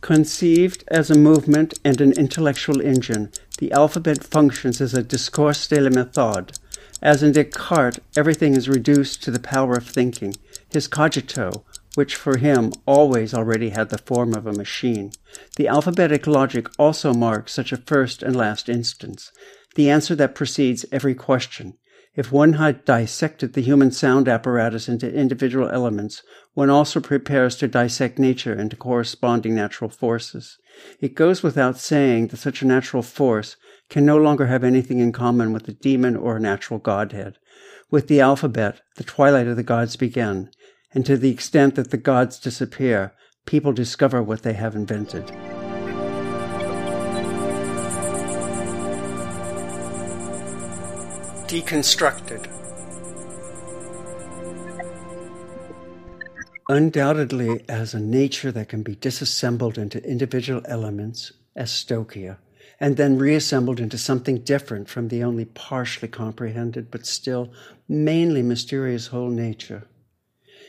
Conceived 0.00 0.84
as 0.88 1.10
a 1.10 1.18
movement 1.18 1.78
and 1.84 2.00
an 2.00 2.12
intellectual 2.12 2.80
engine, 2.80 3.30
the 3.58 3.72
alphabet 3.72 4.24
functions 4.24 4.80
as 4.80 4.94
a 4.94 5.02
discours 5.02 5.68
de 5.68 5.80
la 5.80 5.90
méthode. 5.90 6.58
As 7.00 7.22
in 7.22 7.32
Descartes, 7.32 8.00
everything 8.16 8.54
is 8.54 8.68
reduced 8.68 9.22
to 9.22 9.30
the 9.30 9.40
power 9.40 9.74
of 9.74 9.86
thinking, 9.86 10.34
his 10.70 10.88
cogito, 10.88 11.64
which 11.94 12.16
for 12.16 12.38
him 12.38 12.72
always 12.86 13.34
already 13.34 13.70
had 13.70 13.90
the 13.90 13.98
form 13.98 14.34
of 14.34 14.46
a 14.46 14.52
machine. 14.52 15.12
The 15.56 15.68
alphabetic 15.68 16.26
logic 16.26 16.68
also 16.78 17.12
marks 17.12 17.52
such 17.52 17.72
a 17.72 17.76
first 17.76 18.22
and 18.22 18.34
last 18.34 18.68
instance, 18.68 19.30
the 19.74 19.90
answer 19.90 20.14
that 20.14 20.34
precedes 20.34 20.84
every 20.92 21.14
question, 21.14 21.74
if 22.14 22.30
one 22.30 22.54
had 22.54 22.84
dissected 22.84 23.54
the 23.54 23.62
human 23.62 23.90
sound 23.90 24.28
apparatus 24.28 24.88
into 24.88 25.12
individual 25.12 25.68
elements, 25.70 26.22
one 26.52 26.68
also 26.68 27.00
prepares 27.00 27.56
to 27.56 27.66
dissect 27.66 28.18
nature 28.18 28.52
into 28.52 28.76
corresponding 28.76 29.54
natural 29.54 29.88
forces. 29.88 30.58
It 31.00 31.14
goes 31.14 31.42
without 31.42 31.78
saying 31.78 32.28
that 32.28 32.36
such 32.36 32.60
a 32.60 32.66
natural 32.66 33.02
force 33.02 33.56
can 33.88 34.04
no 34.04 34.18
longer 34.18 34.46
have 34.46 34.62
anything 34.62 34.98
in 34.98 35.12
common 35.12 35.52
with 35.52 35.66
a 35.68 35.72
demon 35.72 36.16
or 36.16 36.36
a 36.36 36.40
natural 36.40 36.78
godhead. 36.78 37.38
With 37.90 38.08
the 38.08 38.20
alphabet, 38.20 38.82
the 38.96 39.04
twilight 39.04 39.46
of 39.46 39.56
the 39.56 39.62
gods 39.62 39.96
began, 39.96 40.50
and 40.92 41.06
to 41.06 41.16
the 41.16 41.30
extent 41.30 41.76
that 41.76 41.90
the 41.90 41.96
gods 41.96 42.38
disappear, 42.38 43.12
people 43.46 43.72
discover 43.72 44.22
what 44.22 44.42
they 44.42 44.52
have 44.54 44.74
invented. 44.74 45.30
Deconstructed. 51.52 52.48
Undoubtedly, 56.70 57.62
as 57.68 57.92
a 57.92 58.00
nature 58.00 58.50
that 58.50 58.70
can 58.70 58.82
be 58.82 58.94
disassembled 58.94 59.76
into 59.76 60.02
individual 60.02 60.62
elements, 60.64 61.30
as 61.54 61.70
stoicheia, 61.70 62.38
and 62.80 62.96
then 62.96 63.18
reassembled 63.18 63.80
into 63.80 63.98
something 63.98 64.38
different 64.38 64.88
from 64.88 65.08
the 65.08 65.22
only 65.22 65.44
partially 65.44 66.08
comprehended 66.08 66.90
but 66.90 67.04
still 67.04 67.52
mainly 67.86 68.40
mysterious 68.40 69.08
whole 69.08 69.28
nature. 69.28 69.86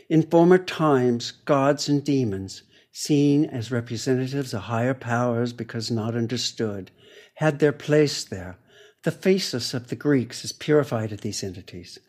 In 0.10 0.22
former 0.24 0.58
times, 0.58 1.32
gods 1.32 1.88
and 1.88 2.04
demons, 2.04 2.64
seen 2.92 3.46
as 3.46 3.72
representatives 3.72 4.54
of 4.54 4.64
higher 4.64 4.94
powers 4.94 5.54
because 5.54 5.90
not 5.90 6.14
understood, 6.14 6.92
had 7.36 7.60
their 7.60 7.72
place 7.72 8.26
there 8.26 8.58
the 9.04 9.12
physis 9.12 9.74
of 9.74 9.88
the 9.90 9.96
Greeks 9.96 10.44
is 10.44 10.52
purified 10.52 11.12
of 11.12 11.22
these 11.22 11.44
entities. 11.44 12.00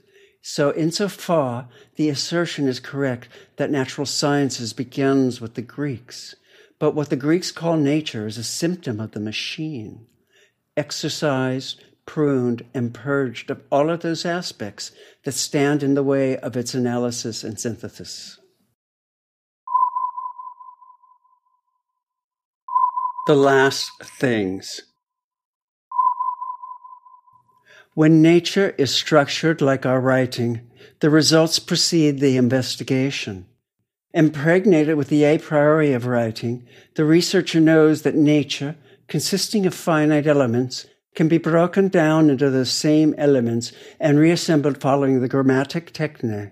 So, 0.42 0.74
insofar, 0.74 1.68
the 1.96 2.08
assertion 2.08 2.68
is 2.68 2.78
correct 2.78 3.28
that 3.56 3.70
natural 3.70 4.06
sciences 4.06 4.72
begins 4.72 5.40
with 5.40 5.54
the 5.54 5.62
Greeks. 5.62 6.34
But 6.78 6.94
what 6.94 7.08
the 7.08 7.16
Greeks 7.16 7.50
call 7.50 7.76
nature 7.76 8.26
is 8.26 8.36
a 8.36 8.44
symptom 8.44 9.00
of 9.00 9.12
the 9.12 9.20
machine, 9.20 10.06
exercised, 10.76 11.82
pruned, 12.04 12.64
and 12.74 12.92
purged 12.92 13.50
of 13.50 13.62
all 13.70 13.88
of 13.88 14.00
those 14.00 14.26
aspects 14.26 14.92
that 15.24 15.32
stand 15.32 15.82
in 15.82 15.94
the 15.94 16.02
way 16.02 16.36
of 16.36 16.56
its 16.56 16.74
analysis 16.74 17.42
and 17.42 17.58
synthesis. 17.58 18.38
The 23.26 23.34
last 23.34 23.90
things. 24.20 24.82
When 27.94 28.20
nature 28.20 28.74
is 28.76 28.92
structured 28.92 29.60
like 29.60 29.86
our 29.86 30.00
writing, 30.00 30.68
the 30.98 31.10
results 31.10 31.60
precede 31.60 32.18
the 32.18 32.36
investigation. 32.36 33.46
Impregnated 34.12 34.96
with 34.96 35.08
the 35.08 35.22
a 35.24 35.38
priori 35.38 35.92
of 35.92 36.04
writing, 36.06 36.66
the 36.96 37.04
researcher 37.04 37.60
knows 37.60 38.02
that 38.02 38.16
nature, 38.16 38.76
consisting 39.06 39.64
of 39.64 39.74
finite 39.74 40.26
elements, 40.26 40.86
can 41.14 41.28
be 41.28 41.38
broken 41.38 41.86
down 41.86 42.30
into 42.30 42.50
those 42.50 42.72
same 42.72 43.14
elements 43.16 43.70
and 44.00 44.18
reassembled 44.18 44.80
following 44.80 45.20
the 45.20 45.28
grammatic 45.28 45.92
technique. 45.92 46.50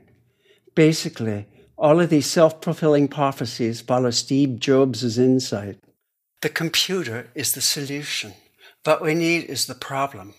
Basically, 0.77 1.47
all 1.77 2.01
of 2.01 2.11
these 2.11 2.27
self-fulfilling 2.27 3.09
prophecies 3.09 3.81
follow 3.81 4.11
Steve 4.11 4.61
Jobs' 4.61 5.19
insight. 5.19 5.79
The 6.41 6.49
computer 6.49 7.31
is 7.35 7.53
the 7.53 7.61
solution. 7.61 8.35
What 8.85 9.03
we 9.03 9.15
need 9.15 9.45
is 9.45 9.67
the 9.67 9.75
problem. 9.75 10.35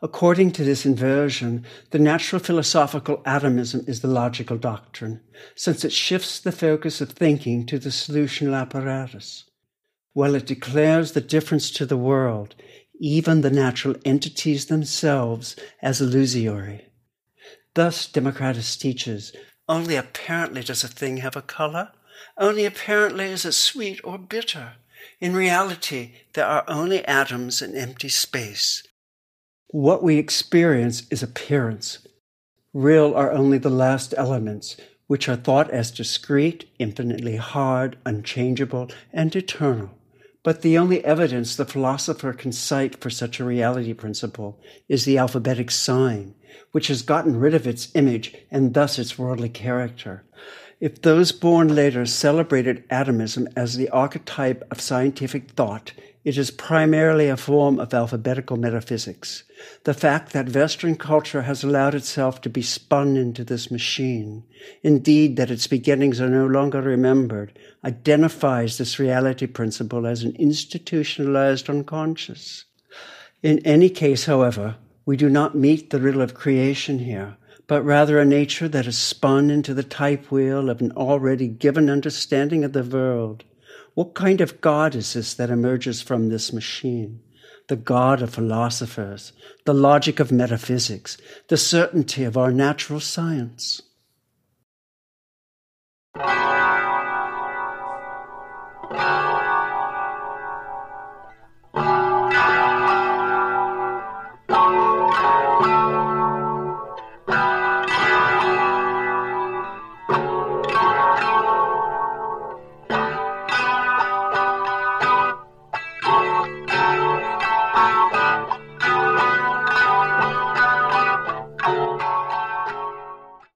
According 0.00 0.52
to 0.52 0.64
this 0.64 0.86
inversion, 0.86 1.64
the 1.90 1.98
natural 1.98 2.40
philosophical 2.40 3.20
atomism 3.26 3.84
is 3.88 4.00
the 4.00 4.08
logical 4.08 4.56
doctrine, 4.56 5.20
since 5.56 5.84
it 5.84 5.92
shifts 5.92 6.38
the 6.38 6.52
focus 6.52 7.00
of 7.00 7.10
thinking 7.10 7.66
to 7.66 7.78
the 7.78 7.90
solutional 7.90 8.58
apparatus. 8.58 9.44
While 10.12 10.36
it 10.36 10.46
declares 10.46 11.12
the 11.12 11.20
difference 11.20 11.70
to 11.72 11.86
the 11.86 11.96
world, 11.96 12.54
even 13.00 13.40
the 13.40 13.50
natural 13.50 13.96
entities 14.04 14.66
themselves, 14.66 15.56
as 15.82 16.00
illusory. 16.00 16.86
Thus, 17.74 18.06
Democritus 18.06 18.76
teaches 18.76 19.32
only 19.68 19.96
apparently 19.96 20.62
does 20.62 20.82
a 20.82 20.88
thing 20.88 21.18
have 21.18 21.36
a 21.36 21.42
color, 21.42 21.92
only 22.36 22.64
apparently 22.64 23.26
is 23.26 23.44
it 23.44 23.52
sweet 23.52 24.00
or 24.02 24.18
bitter. 24.18 24.74
In 25.20 25.34
reality, 25.34 26.12
there 26.34 26.46
are 26.46 26.64
only 26.66 27.04
atoms 27.04 27.60
and 27.62 27.76
empty 27.76 28.08
space. 28.08 28.82
What 29.70 30.02
we 30.02 30.16
experience 30.16 31.06
is 31.10 31.22
appearance. 31.22 31.98
Real 32.72 33.12
are 33.14 33.30
only 33.30 33.58
the 33.58 33.68
last 33.68 34.14
elements, 34.16 34.78
which 35.08 35.28
are 35.28 35.36
thought 35.36 35.70
as 35.70 35.90
discrete, 35.90 36.64
infinitely 36.78 37.36
hard, 37.36 37.98
unchangeable, 38.06 38.90
and 39.12 39.36
eternal. 39.36 39.90
But 40.42 40.62
the 40.62 40.78
only 40.78 41.04
evidence 41.04 41.54
the 41.54 41.66
philosopher 41.66 42.32
can 42.32 42.50
cite 42.50 42.98
for 43.02 43.10
such 43.10 43.40
a 43.40 43.44
reality 43.44 43.92
principle 43.92 44.58
is 44.88 45.04
the 45.04 45.18
alphabetic 45.18 45.70
sign, 45.70 46.34
which 46.72 46.86
has 46.86 47.02
gotten 47.02 47.38
rid 47.38 47.52
of 47.52 47.66
its 47.66 47.94
image 47.94 48.34
and 48.50 48.72
thus 48.72 48.98
its 48.98 49.18
worldly 49.18 49.50
character. 49.50 50.24
If 50.80 51.02
those 51.02 51.30
born 51.30 51.74
later 51.74 52.06
celebrated 52.06 52.84
atomism 52.88 53.48
as 53.54 53.76
the 53.76 53.90
archetype 53.90 54.66
of 54.70 54.80
scientific 54.80 55.50
thought, 55.50 55.92
it 56.24 56.38
is 56.38 56.50
primarily 56.50 57.28
a 57.28 57.36
form 57.36 57.78
of 57.78 57.92
alphabetical 57.92 58.56
metaphysics. 58.56 59.44
The 59.84 59.94
fact 59.94 60.32
that 60.32 60.54
Western 60.54 60.96
culture 60.96 61.42
has 61.42 61.64
allowed 61.64 61.94
itself 61.94 62.40
to 62.42 62.50
be 62.50 62.62
spun 62.62 63.16
into 63.16 63.42
this 63.42 63.70
machine, 63.70 64.44
indeed 64.82 65.36
that 65.36 65.50
its 65.50 65.66
beginnings 65.66 66.20
are 66.20 66.28
no 66.28 66.46
longer 66.46 66.80
remembered, 66.80 67.58
identifies 67.84 68.78
this 68.78 68.98
reality 68.98 69.46
principle 69.46 70.06
as 70.06 70.22
an 70.22 70.36
institutionalized 70.36 71.68
unconscious. 71.68 72.66
In 73.42 73.58
any 73.60 73.90
case, 73.90 74.26
however, 74.26 74.76
we 75.04 75.16
do 75.16 75.28
not 75.28 75.56
meet 75.56 75.90
the 75.90 76.00
riddle 76.00 76.22
of 76.22 76.34
creation 76.34 76.98
here, 76.98 77.36
but 77.66 77.82
rather 77.82 78.18
a 78.18 78.24
nature 78.24 78.68
that 78.68 78.86
is 78.86 78.98
spun 78.98 79.50
into 79.50 79.74
the 79.74 79.82
type 79.82 80.30
wheel 80.30 80.70
of 80.70 80.80
an 80.80 80.92
already 80.92 81.48
given 81.48 81.90
understanding 81.90 82.64
of 82.64 82.72
the 82.72 82.84
world. 82.84 83.44
What 83.94 84.14
kind 84.14 84.40
of 84.40 84.60
God 84.60 84.94
is 84.94 85.14
this 85.14 85.34
that 85.34 85.50
emerges 85.50 86.00
from 86.00 86.28
this 86.28 86.52
machine? 86.52 87.20
The 87.68 87.76
God 87.76 88.22
of 88.22 88.34
philosophers, 88.34 89.32
the 89.64 89.74
logic 89.74 90.20
of 90.20 90.32
metaphysics, 90.32 91.18
the 91.48 91.56
certainty 91.56 92.24
of 92.24 92.36
our 92.36 92.50
natural 92.50 93.00
science. 93.00 93.82